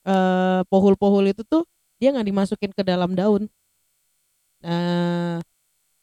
eh 0.08 0.62
pohul-pohul 0.72 1.32
itu 1.32 1.44
tuh 1.48 1.64
dia 2.00 2.12
nggak 2.14 2.28
dimasukin 2.28 2.72
ke 2.76 2.84
dalam 2.84 3.16
daun. 3.16 3.48
Nah 4.64 5.42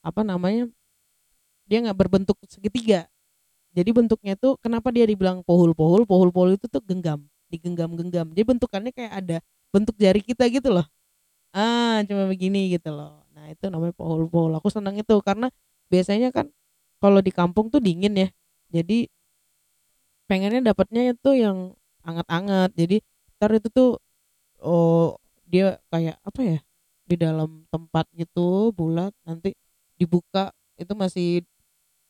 apa 0.02 0.20
namanya 0.26 0.70
dia 1.68 1.78
nggak 1.84 1.98
berbentuk 1.98 2.36
segitiga. 2.48 3.06
Jadi 3.76 3.90
bentuknya 3.92 4.34
tuh 4.34 4.56
kenapa 4.58 4.88
dia 4.88 5.04
dibilang 5.04 5.44
pohul-pohul? 5.44 6.08
Pohul-pohul 6.08 6.56
itu 6.56 6.66
tuh 6.66 6.80
genggam 6.82 7.22
digenggam-genggam. 7.52 8.32
Jadi 8.32 8.44
bentukannya 8.44 8.92
kayak 8.92 9.12
ada 9.24 9.36
bentuk 9.72 9.96
jari 10.00 10.24
kita 10.24 10.48
gitu 10.48 10.72
loh. 10.72 10.86
Ah 11.52 12.00
cuma 12.08 12.28
begini 12.28 12.72
gitu 12.72 12.92
loh. 12.92 13.24
Nah 13.36 13.52
itu 13.52 13.68
namanya 13.68 13.94
pohul-pohul. 13.96 14.56
Aku 14.60 14.68
senang 14.72 14.96
itu 14.96 15.14
karena 15.20 15.52
biasanya 15.92 16.32
kan 16.32 16.48
kalau 17.00 17.20
di 17.20 17.32
kampung 17.32 17.68
tuh 17.68 17.80
dingin 17.80 18.16
ya. 18.16 18.28
Jadi 18.72 19.08
pengennya 20.28 20.72
dapatnya 20.72 21.12
itu 21.12 21.30
yang 21.36 21.76
anget-anget. 22.04 22.70
Jadi 22.76 22.96
ntar 23.38 23.50
itu 23.56 23.68
tuh 23.72 23.90
oh 24.64 25.16
dia 25.48 25.80
kayak 25.88 26.20
apa 26.24 26.40
ya 26.44 26.58
di 27.08 27.16
dalam 27.16 27.64
tempat 27.72 28.04
gitu 28.12 28.74
bulat 28.76 29.16
nanti 29.24 29.56
dibuka 29.96 30.52
itu 30.76 30.92
masih 30.92 31.40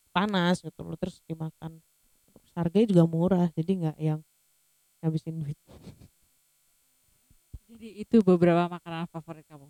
panas 0.09 0.61
gitu 0.61 0.81
loh 0.81 0.97
terus 0.97 1.21
dimakan 1.25 1.81
terus 2.33 2.51
harganya 2.57 2.87
juga 2.89 3.03
murah 3.05 3.47
jadi 3.53 3.71
nggak 3.77 3.97
yang 4.01 4.19
ngabisin 5.01 5.39
duit 5.39 5.59
Jadi 7.69 8.01
itu 8.01 8.17
beberapa 8.25 8.65
makanan 8.65 9.05
favorit 9.13 9.45
kamu. 9.45 9.69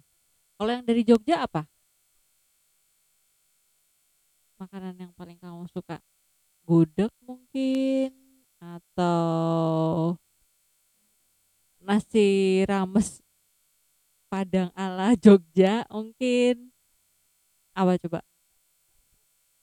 Kalau 0.55 0.71
yang 0.71 0.87
dari 0.87 1.03
Jogja 1.03 1.43
apa? 1.43 1.67
Makanan 4.55 4.95
yang 4.95 5.11
paling 5.19 5.35
kamu 5.35 5.67
suka? 5.67 5.99
Gudeg 6.63 7.11
mungkin 7.27 8.15
atau 8.55 10.15
nasi 11.83 12.63
rames 12.67 13.19
Padang 14.29 14.69
ala 14.77 15.17
Jogja 15.17 15.83
mungkin. 15.89 16.69
Apa 17.73 17.97
coba? 17.97 18.21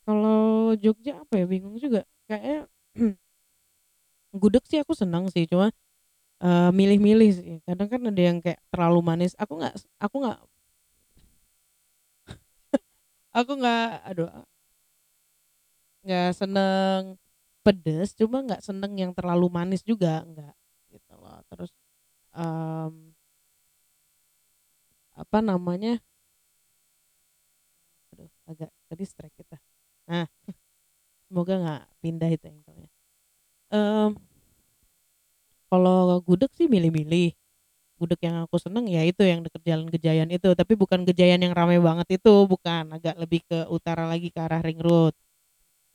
Kalau 0.07 0.73
Jogja 0.83 1.13
apa 1.23 1.35
ya? 1.41 1.45
Bingung 1.53 1.77
juga. 1.85 2.01
Kayaknya 2.29 2.59
gudeg 4.43 4.65
sih 4.71 4.79
aku 4.83 4.93
senang 4.95 5.25
sih. 5.35 5.45
Cuma 5.51 5.67
eh, 6.43 6.71
milih-milih 6.79 7.31
sih. 7.39 7.55
Kadang 7.67 7.89
kan 7.93 8.03
ada 8.11 8.23
yang 8.29 8.39
kayak 8.45 8.61
terlalu 8.73 9.01
manis. 9.09 9.33
Aku 9.43 9.53
nggak 9.61 9.75
aku 10.05 10.17
nggak 10.25 10.39
aku 13.39 13.53
nggak 13.61 13.87
aduh 14.09 14.29
nggak 16.05 16.29
seneng 16.39 17.03
pedes. 17.65 18.09
Cuma 18.19 18.37
nggak 18.47 18.63
seneng 18.67 18.93
yang 19.03 19.13
terlalu 19.17 19.47
manis 19.57 19.83
juga. 19.91 20.23
Nggak 20.31 20.55
gitu 20.95 21.13
loh. 21.23 21.39
Terus 21.51 21.71
em, 22.37 22.95
apa 25.17 25.39
namanya? 25.43 25.99
Aduh 28.13 28.31
agak 28.51 28.71
tadi 28.91 29.05
strike 29.07 29.37
kita 29.41 29.57
nah 30.09 30.27
semoga 31.29 31.53
nggak 31.63 31.81
pindah 32.03 32.31
itu 32.35 32.45
engkelnya 32.53 32.89
Em, 33.75 34.13
kalau 35.71 36.23
gudeg 36.27 36.51
sih 36.59 36.67
milih-milih. 36.71 37.35
Gudeg 38.01 38.21
yang 38.27 38.37
aku 38.45 38.57
seneng 38.61 38.87
ya 38.91 39.03
itu 39.09 39.23
yang 39.25 39.41
deket 39.47 39.63
jalan 39.69 39.89
Gejayan 39.95 40.31
itu. 40.35 40.49
Tapi 40.61 40.75
bukan 40.79 41.01
Gejayan 41.09 41.41
yang 41.45 41.55
ramai 41.57 41.79
banget 41.81 42.21
itu. 42.21 42.31
Bukan 42.53 42.85
agak 42.97 43.17
lebih 43.23 43.41
ke 43.49 43.59
utara 43.73 44.05
lagi 44.11 44.29
ke 44.35 44.41
arah 44.43 44.61
ring 44.65 44.81
road. 44.83 45.15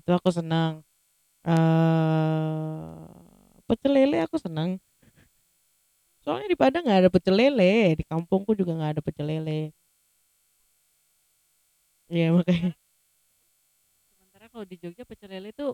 Itu 0.02 0.12
aku 0.18 0.30
seneng. 0.34 0.84
Eh 1.48 2.96
pecel 3.68 3.92
lele 3.98 4.18
aku 4.26 4.38
seneng. 4.42 4.80
Soalnya 6.24 6.48
di 6.54 6.58
Padang 6.62 6.84
nggak 6.86 7.00
ada 7.06 7.14
pecel 7.16 7.36
lele. 7.40 7.74
Di 8.00 8.04
kampungku 8.12 8.52
juga 8.60 8.72
nggak 8.78 8.92
ada 8.98 9.02
pecel 9.06 9.26
lele. 9.32 9.60
Iya 12.12 12.26
makanya 12.36 12.81
kalau 14.52 14.66
di 14.68 14.76
Jogja 14.80 15.04
pecel 15.08 15.32
lele 15.32 15.50
itu 15.56 15.68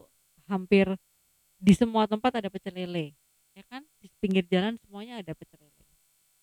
hampir 0.47 0.87
di 1.59 1.73
semua 1.75 2.05
tempat 2.09 2.39
ada 2.41 2.49
pecel 2.53 2.73
lele. 2.77 3.13
Ya 3.57 3.63
kan? 3.67 3.83
Di 4.01 4.07
pinggir 4.21 4.45
jalan 4.47 4.77
semuanya 4.81 5.21
ada 5.21 5.33
pecel 5.37 5.59
lele. 5.61 5.73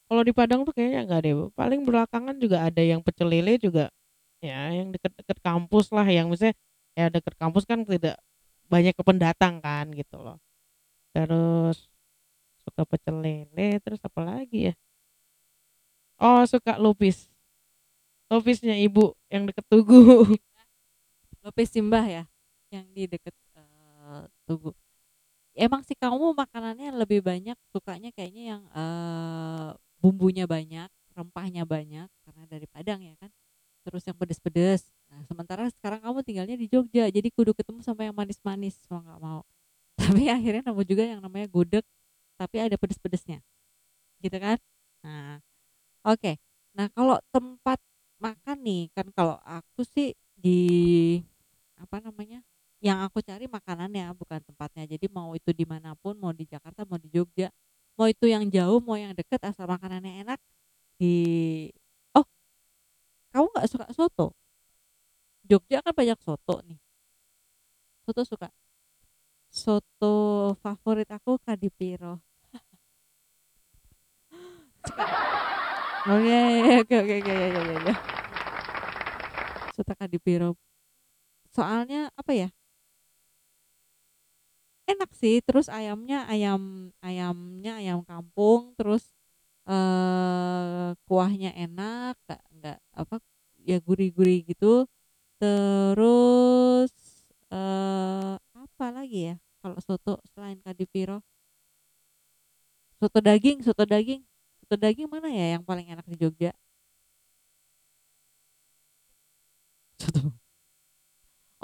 kalau 0.08 0.22
di 0.22 0.32
Padang 0.36 0.62
tuh 0.68 0.74
kayaknya 0.76 1.00
nggak 1.08 1.20
deh 1.24 1.34
paling 1.56 1.80
belakangan 1.88 2.36
juga 2.38 2.58
ada 2.68 2.82
yang 2.84 3.00
pecel 3.00 3.28
lele 3.32 3.56
juga 3.56 3.88
ya 4.44 4.68
yang 4.70 4.92
deket-deket 4.94 5.38
kampus 5.40 5.88
lah 5.96 6.04
yang 6.06 6.28
misalnya 6.28 6.54
ya 6.98 7.08
deket 7.08 7.34
kampus 7.40 7.64
kan 7.64 7.82
tidak 7.88 8.16
banyak 8.68 8.94
kependatang 8.96 9.60
kan 9.64 9.86
gitu 9.96 10.16
loh 10.20 10.38
terus 11.16 11.88
suka 12.64 12.82
pecel 12.88 13.16
lele 13.24 13.80
terus 13.84 14.00
apa 14.04 14.20
lagi 14.24 14.72
ya 14.72 14.74
oh 16.18 16.42
suka 16.46 16.72
lupis 16.84 17.30
lupisnya 18.30 18.74
ibu 18.80 19.14
yang 19.32 19.46
deket 19.48 19.64
tugu 19.70 20.24
Lopez 21.44 21.68
Simbah 21.68 22.04
ya 22.08 22.24
yang 22.72 22.88
di 22.96 23.04
deket 23.04 23.36
uh, 23.54 24.24
Tugu. 24.48 24.72
Emang 25.54 25.84
sih 25.86 25.94
kamu 25.94 26.34
makanannya 26.34 26.90
lebih 26.96 27.20
banyak 27.22 27.54
sukanya 27.70 28.10
kayaknya 28.10 28.56
yang 28.56 28.62
uh, 28.74 29.76
bumbunya 30.00 30.48
banyak 30.48 30.88
rempahnya 31.14 31.62
banyak 31.62 32.10
karena 32.26 32.42
dari 32.50 32.66
Padang 32.66 32.98
ya 33.04 33.14
kan 33.20 33.30
terus 33.84 34.02
yang 34.08 34.16
pedes-pedes. 34.16 34.88
Nah 35.12 35.20
sementara 35.28 35.68
sekarang 35.70 36.00
kamu 36.00 36.24
tinggalnya 36.24 36.56
di 36.56 36.66
Jogja 36.66 37.06
jadi 37.12 37.28
kudu 37.30 37.52
ketemu 37.52 37.84
sama 37.84 38.08
yang 38.08 38.16
manis-manis 38.16 38.80
mau 38.88 39.04
nggak 39.04 39.20
mau. 39.20 39.40
Tapi 40.00 40.26
akhirnya 40.32 40.72
nemu 40.72 40.82
juga 40.88 41.04
yang 41.06 41.20
namanya 41.22 41.46
gudeg 41.46 41.84
tapi 42.34 42.58
ada 42.58 42.74
pedes-pedesnya. 42.74 43.38
Gitu 44.18 44.34
kan? 44.40 44.58
Nah 45.04 45.38
oke. 46.02 46.18
Okay. 46.18 46.34
nah 46.74 46.90
kalau 46.90 47.22
tempat 47.30 47.78
makan 48.18 48.58
nih 48.66 48.90
kan 48.90 49.06
kalau 49.14 49.38
aku 49.46 49.86
sih 49.86 50.16
di 50.34 51.22
apa 51.78 51.96
namanya 52.02 52.40
yang 52.82 53.00
aku 53.06 53.24
cari 53.24 53.48
makanannya 53.48 54.12
bukan 54.18 54.40
tempatnya. 54.44 54.84
Jadi 54.84 55.06
mau 55.08 55.32
itu 55.32 55.50
di 55.56 55.64
mana 55.64 55.96
pun 55.96 56.14
mau 56.20 56.32
di 56.34 56.44
Jakarta 56.44 56.84
mau 56.84 57.00
di 57.00 57.08
Jogja 57.08 57.48
mau 57.94 58.10
itu 58.10 58.26
yang 58.26 58.44
jauh 58.50 58.82
mau 58.82 58.98
yang 58.98 59.14
deket 59.14 59.38
asal 59.46 59.70
makanannya 59.70 60.26
enak 60.26 60.38
di 60.98 61.14
oh 62.18 62.26
kamu 63.32 63.46
nggak 63.52 63.68
suka 63.70 63.86
soto? 63.94 64.34
Jogja 65.44 65.84
kan 65.84 65.92
banyak 65.92 66.18
soto 66.24 66.56
nih. 66.64 66.78
Soto 68.04 68.22
suka? 68.24 68.48
Soto 69.54 70.14
favorit 70.60 71.08
aku 71.14 71.38
kadipiro 71.38 72.20
oke 76.14 76.38
oke 76.84 76.96
oke 77.00 77.14
oke 77.22 77.32
oke 77.80 77.92
soto 79.72 79.92
kadipiro 79.96 80.58
soalnya 81.56 82.10
apa 82.20 82.32
ya? 82.34 82.48
Enak 84.84 85.10
sih 85.16 85.40
terus 85.46 85.66
ayamnya 85.72 86.28
ayam 86.28 86.92
ayamnya 87.00 87.70
ayam 87.80 88.04
kampung 88.04 88.76
terus 88.76 89.02
eh 89.68 90.92
kuahnya 91.08 91.50
enak 91.56 92.12
nggak 92.28 92.40
nggak 92.56 92.78
apa 93.00 93.14
ya 93.68 93.76
gurih-gurih 93.86 94.38
gitu. 94.50 94.84
Terus 95.40 96.92
eh 97.52 98.34
apa 98.64 98.86
lagi 98.96 99.18
ya 99.32 99.34
kalau 99.62 99.78
soto 99.84 100.12
selain 100.32 100.58
kadipiro 100.64 101.20
soto 103.00 103.18
daging 103.20 103.58
soto 103.66 103.84
daging. 103.86 104.22
Soto 104.60 104.74
daging 104.80 105.08
mana 105.12 105.28
ya 105.30 105.46
yang 105.58 105.62
paling 105.68 105.86
enak 105.92 106.06
di 106.10 106.16
Jogja? 106.22 106.50
Soto 109.98 110.32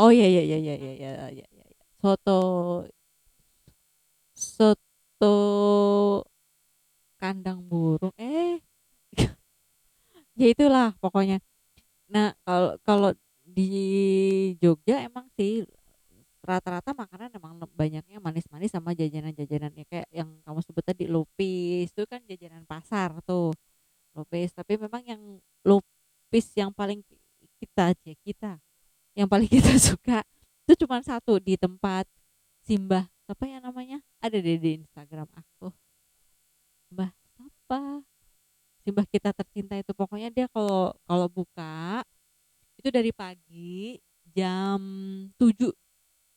Oh 0.00 0.10
iya 0.16 0.26
iya 0.32 0.42
iya 0.48 0.56
iya 0.64 0.74
iya 0.80 0.92
iya 0.96 1.10
iya. 1.36 1.44
iya. 1.52 1.84
Soto 2.00 2.32
soto 4.34 5.30
kandang 7.20 7.60
burung 7.70 8.14
eh 8.18 8.58
ya 10.40 10.46
itulah 10.52 10.96
pokoknya. 11.02 11.38
Nah, 12.12 12.34
kalau 12.46 12.72
kalau 12.86 13.10
di 13.44 13.66
Jogja 14.62 15.02
emang 15.06 15.26
sih 15.38 15.66
rata-rata 16.40 16.96
makanan 16.96 17.30
emang 17.36 17.54
banyaknya 17.76 18.18
manis-manis 18.22 18.72
sama 18.72 18.96
jajanan-jajanan 18.96 19.72
ya 19.76 19.84
kayak 19.90 20.08
yang 20.10 20.30
kamu 20.46 20.60
sebut 20.64 20.84
tadi 20.86 21.04
lupis 21.10 21.92
itu 21.92 22.04
kan 22.08 22.20
jajanan 22.24 22.64
pasar 22.64 23.12
tuh 23.28 23.52
lupis 24.16 24.50
tapi 24.56 24.80
memang 24.80 25.02
yang 25.04 25.22
lupis 25.68 26.46
yang 26.56 26.72
paling 26.72 27.04
kita 27.60 27.92
aja 27.92 28.12
kita 28.24 28.52
yang 29.20 29.28
paling 29.28 29.50
kita 29.60 29.76
suka 29.76 30.24
itu 30.64 30.86
cuma 30.88 31.04
satu 31.04 31.36
di 31.36 31.60
tempat 31.60 32.08
Simbah 32.64 33.08
apa 33.24 33.44
ya 33.48 33.58
namanya? 33.58 34.04
Ada 34.20 34.36
deh 34.36 34.60
di 34.60 34.70
Instagram 34.84 35.28
aku. 35.32 35.72
Mbah 36.92 37.10
apa 37.40 38.04
Simbah 38.84 39.06
kita 39.08 39.32
tercinta 39.36 39.76
itu 39.76 39.92
pokoknya 39.92 40.32
dia 40.32 40.46
kalau 40.48 40.92
kalau 41.04 41.26
buka 41.28 42.04
itu 42.80 42.88
dari 42.88 43.12
pagi 43.12 44.00
jam 44.32 44.80
7 45.36 45.72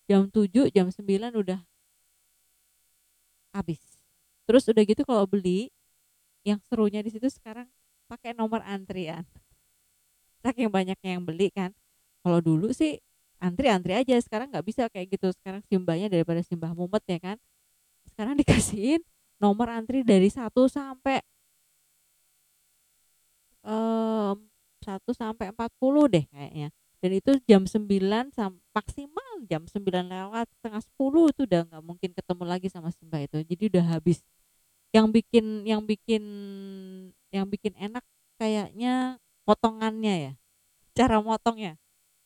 jam 0.08 0.28
7 0.28 0.72
jam 0.72 0.88
9 0.92 1.40
udah 1.40 1.60
habis. 3.56 3.84
Terus 4.44 4.64
udah 4.68 4.84
gitu 4.84 5.08
kalau 5.08 5.24
beli 5.24 5.72
yang 6.44 6.60
serunya 6.68 7.00
di 7.00 7.12
situ 7.16 7.28
sekarang 7.32 7.68
pakai 8.12 8.36
nomor 8.36 8.60
antrian. 8.64 9.24
Saking 10.44 10.68
banyaknya 10.68 11.20
yang 11.20 11.24
beli 11.24 11.48
kan 11.52 11.72
kalau 12.24 12.40
dulu 12.40 12.72
sih 12.72 13.04
antri-antri 13.44 13.92
aja. 13.92 14.16
Sekarang 14.24 14.48
nggak 14.48 14.66
bisa 14.66 14.88
kayak 14.88 15.20
gitu. 15.20 15.28
Sekarang 15.36 15.60
simbahnya 15.68 16.08
daripada 16.08 16.40
simbah 16.40 16.72
mumet 16.72 17.04
ya 17.04 17.20
kan? 17.20 17.38
Sekarang 18.08 18.34
dikasihin 18.42 19.04
nomor 19.44 19.68
antri 19.68 20.08
dari 20.08 20.32
satu 20.32 20.72
sampai 20.72 21.20
um, 23.68 24.40
1 24.80 25.04
sampai 25.12 25.52
40 25.52 26.08
deh 26.08 26.26
kayaknya. 26.32 26.68
Dan 27.04 27.12
itu 27.20 27.32
jam 27.44 27.68
9 27.68 28.32
maksimal 28.72 29.32
jam 29.52 29.68
9 29.68 29.84
lewat 30.08 30.48
setengah 30.56 30.80
10 30.80 31.32
itu 31.36 31.42
udah 31.44 31.62
nggak 31.68 31.84
mungkin 31.84 32.10
ketemu 32.16 32.44
lagi 32.48 32.68
sama 32.72 32.90
simbah 32.96 33.20
itu. 33.20 33.44
Jadi 33.44 33.64
udah 33.76 33.86
habis. 34.00 34.24
Yang 34.96 35.20
bikin 35.20 35.46
yang 35.68 35.84
bikin 35.84 36.24
yang 37.34 37.50
bikin 37.52 37.76
enak 37.76 38.06
kayaknya 38.40 39.20
potongannya 39.44 40.32
ya. 40.32 40.34
Cara 40.96 41.20
motongnya 41.20 41.83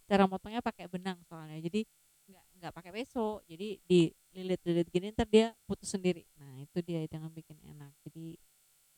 cara 0.08 0.24
motongnya 0.26 0.64
pakai 0.64 0.88
benang 0.88 1.20
soalnya. 1.28 1.60
Jadi 1.60 1.84
nggak 2.28 2.46
nggak 2.60 2.74
pakai 2.74 2.92
peso. 2.96 3.44
Jadi 3.46 3.78
dililit-lilit 3.84 4.88
gini 4.90 5.12
ntar 5.14 5.28
dia 5.28 5.54
putus 5.68 5.92
sendiri. 5.92 6.24
Nah 6.40 6.64
itu 6.64 6.80
dia 6.82 7.04
yang 7.04 7.28
bikin 7.32 7.60
enak. 7.68 7.92
Jadi 8.08 8.40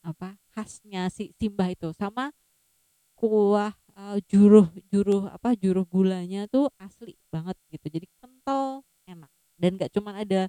apa 0.06 0.38
khasnya 0.54 1.10
si 1.10 1.34
simbah 1.36 1.70
itu. 1.74 1.90
Sama 1.98 2.32
kuah 3.18 3.76
uh, 3.98 4.18
juruh 4.32 4.70
juruh 4.94 5.28
apa 5.28 5.58
juruh 5.58 5.84
gulanya 5.84 6.46
tuh 6.48 6.70
asli 6.78 7.18
banget 7.34 7.58
gitu. 7.74 8.00
Jadi 8.00 8.06
kental 8.22 8.86
enak. 9.10 9.32
Dan 9.60 9.76
nggak 9.76 9.92
cuman 9.92 10.24
ada 10.24 10.48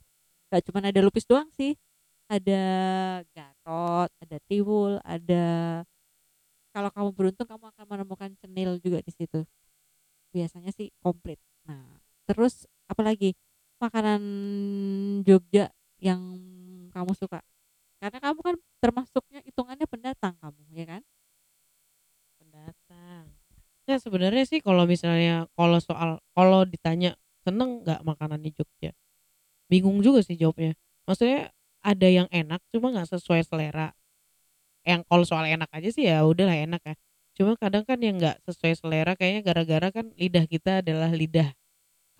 nggak 0.52 0.62
cuman 0.68 0.82
ada 0.92 1.00
lupis 1.02 1.24
doang 1.24 1.48
sih. 1.56 1.74
Ada 2.30 2.62
garot 3.34 4.10
ada 4.22 4.36
tiwul 4.46 5.02
ada 5.02 5.82
kalau 6.70 6.90
kamu 6.94 7.10
beruntung 7.10 7.48
kamu 7.50 7.64
akan 7.74 7.84
menemukan 7.90 8.30
cenil 8.38 8.78
juga 8.78 9.02
di 9.02 9.10
situ 9.10 9.42
biasanya 10.30 10.70
sih 10.74 10.94
komplit. 11.02 11.38
Nah 11.66 12.00
terus 12.26 12.66
apalagi? 12.86 13.34
Makanan 13.80 14.22
Jogja 15.24 15.72
yang 16.04 16.20
kamu 16.92 17.16
suka. 17.16 17.40
Karena 17.96 18.20
kamu 18.20 18.40
kan 18.44 18.56
termasuknya 18.80 19.40
hitungannya 19.44 19.88
pendatang 19.88 20.36
kamu 20.36 20.60
ya 20.76 20.84
kan? 20.84 21.02
Pendatang. 22.36 23.24
Ya 23.88 23.96
sebenarnya 23.96 24.44
sih 24.44 24.60
kalau 24.60 24.84
misalnya 24.84 25.48
kalau 25.56 25.80
soal 25.80 26.20
kalau 26.36 26.68
ditanya 26.68 27.16
seneng 27.40 27.80
nggak 27.80 28.04
makanan 28.04 28.44
di 28.44 28.52
Jogja? 28.52 28.92
Bingung 29.72 30.04
juga 30.04 30.20
sih 30.20 30.36
jawabnya. 30.36 30.76
Maksudnya 31.08 31.48
ada 31.80 32.08
yang 32.08 32.28
enak 32.28 32.60
cuma 32.68 32.92
nggak 32.92 33.08
sesuai 33.16 33.40
selera. 33.48 33.96
Yang 34.84 35.08
kalau 35.08 35.24
soal 35.24 35.48
enak 35.48 35.72
aja 35.72 35.88
sih 35.88 36.04
ya 36.04 36.20
udahlah 36.24 36.56
enak 36.56 36.80
ya 36.84 36.94
Cuma 37.38 37.56
kadang 37.56 37.86
kan 37.86 37.98
yang 38.02 38.18
nggak 38.20 38.42
sesuai 38.44 38.74
selera 38.78 39.12
kayaknya 39.16 39.42
gara-gara 39.46 39.88
kan 39.94 40.12
lidah 40.18 40.44
kita 40.44 40.84
adalah 40.84 41.10
lidah 41.12 41.50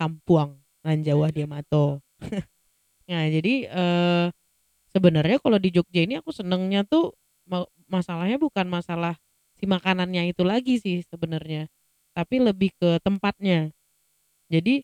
kampuang 0.00 0.56
nan 0.80 1.04
Jawa 1.04 1.28
Diamato. 1.28 2.00
nah 3.10 3.26
jadi 3.26 3.54
eh, 3.68 4.26
sebenarnya 4.94 5.38
kalau 5.42 5.58
di 5.60 5.70
Jogja 5.74 6.02
ini 6.06 6.18
aku 6.18 6.30
senengnya 6.34 6.86
tuh 6.86 7.14
masalahnya 7.90 8.38
bukan 8.38 8.70
masalah 8.70 9.18
si 9.58 9.66
makanannya 9.66 10.30
itu 10.32 10.46
lagi 10.46 10.78
sih 10.80 11.02
sebenarnya, 11.10 11.66
tapi 12.14 12.40
lebih 12.40 12.72
ke 12.78 13.02
tempatnya. 13.02 13.74
Jadi 14.48 14.82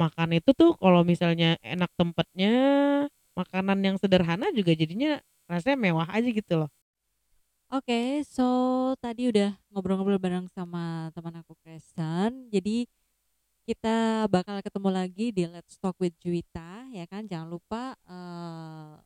makan 0.00 0.40
itu 0.40 0.50
tuh 0.56 0.74
kalau 0.80 1.04
misalnya 1.06 1.56
enak 1.62 1.92
tempatnya, 1.94 2.52
makanan 3.38 3.78
yang 3.84 3.96
sederhana 4.00 4.50
juga 4.52 4.72
jadinya 4.74 5.20
rasanya 5.46 5.78
mewah 5.78 6.08
aja 6.10 6.28
gitu 6.32 6.66
loh. 6.66 6.70
Oke, 7.66 8.22
so 8.30 8.46
tadi 9.02 9.26
udah 9.26 9.50
ngobrol-ngobrol 9.74 10.22
bareng 10.22 10.46
sama 10.54 11.10
teman 11.10 11.34
aku 11.42 11.58
Kristen. 11.66 12.46
Jadi 12.46 12.86
kita 13.66 14.30
bakal 14.30 14.62
ketemu 14.62 14.88
lagi 14.94 15.34
di 15.34 15.50
Let's 15.50 15.74
Talk 15.82 15.98
with 15.98 16.14
Juwita 16.22 16.86
ya 16.94 17.02
kan. 17.10 17.26
Jangan 17.26 17.50
lupa 17.50 17.98
uh, 18.06 19.02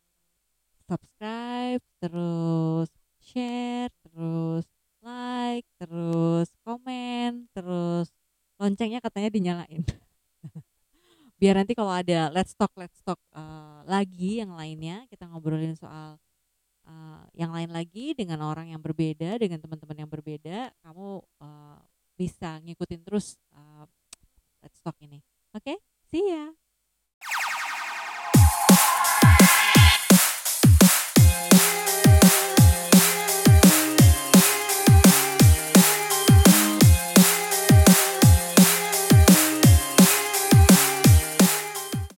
subscribe, 0.84 1.80
terus 2.04 2.92
share, 3.24 3.88
terus 4.04 4.68
like, 5.00 5.64
terus 5.80 6.52
komen, 6.60 7.48
terus 7.56 8.12
loncengnya 8.60 9.00
katanya 9.00 9.32
dinyalain. 9.32 9.88
Biar 11.40 11.56
nanti 11.56 11.72
kalau 11.72 11.96
ada 11.96 12.28
Let's 12.28 12.52
Talk, 12.52 12.76
Let's 12.76 13.00
Talk, 13.00 13.16
uh, 13.32 13.80
lagi 13.88 14.44
yang 14.44 14.52
lainnya 14.52 15.08
kita 15.08 15.24
ngobrolin 15.24 15.72
soal 15.80 16.20
uh, 16.90 17.22
yang 17.38 17.54
lain 17.54 17.70
lagi 17.70 18.12
dengan 18.18 18.42
orang 18.42 18.74
yang 18.74 18.82
berbeda 18.82 19.38
dengan 19.38 19.62
teman-teman 19.62 20.02
yang 20.02 20.10
berbeda 20.10 20.74
kamu 20.82 21.22
uh, 21.38 21.78
bisa 22.18 22.58
ngikutin 22.66 23.00
terus 23.06 23.38
uh, 23.54 23.86
let's 24.60 24.82
talk 24.82 24.98
ini 24.98 25.22
oke 25.54 25.62
okay? 25.62 25.78
see 26.10 26.26
ya 26.26 26.50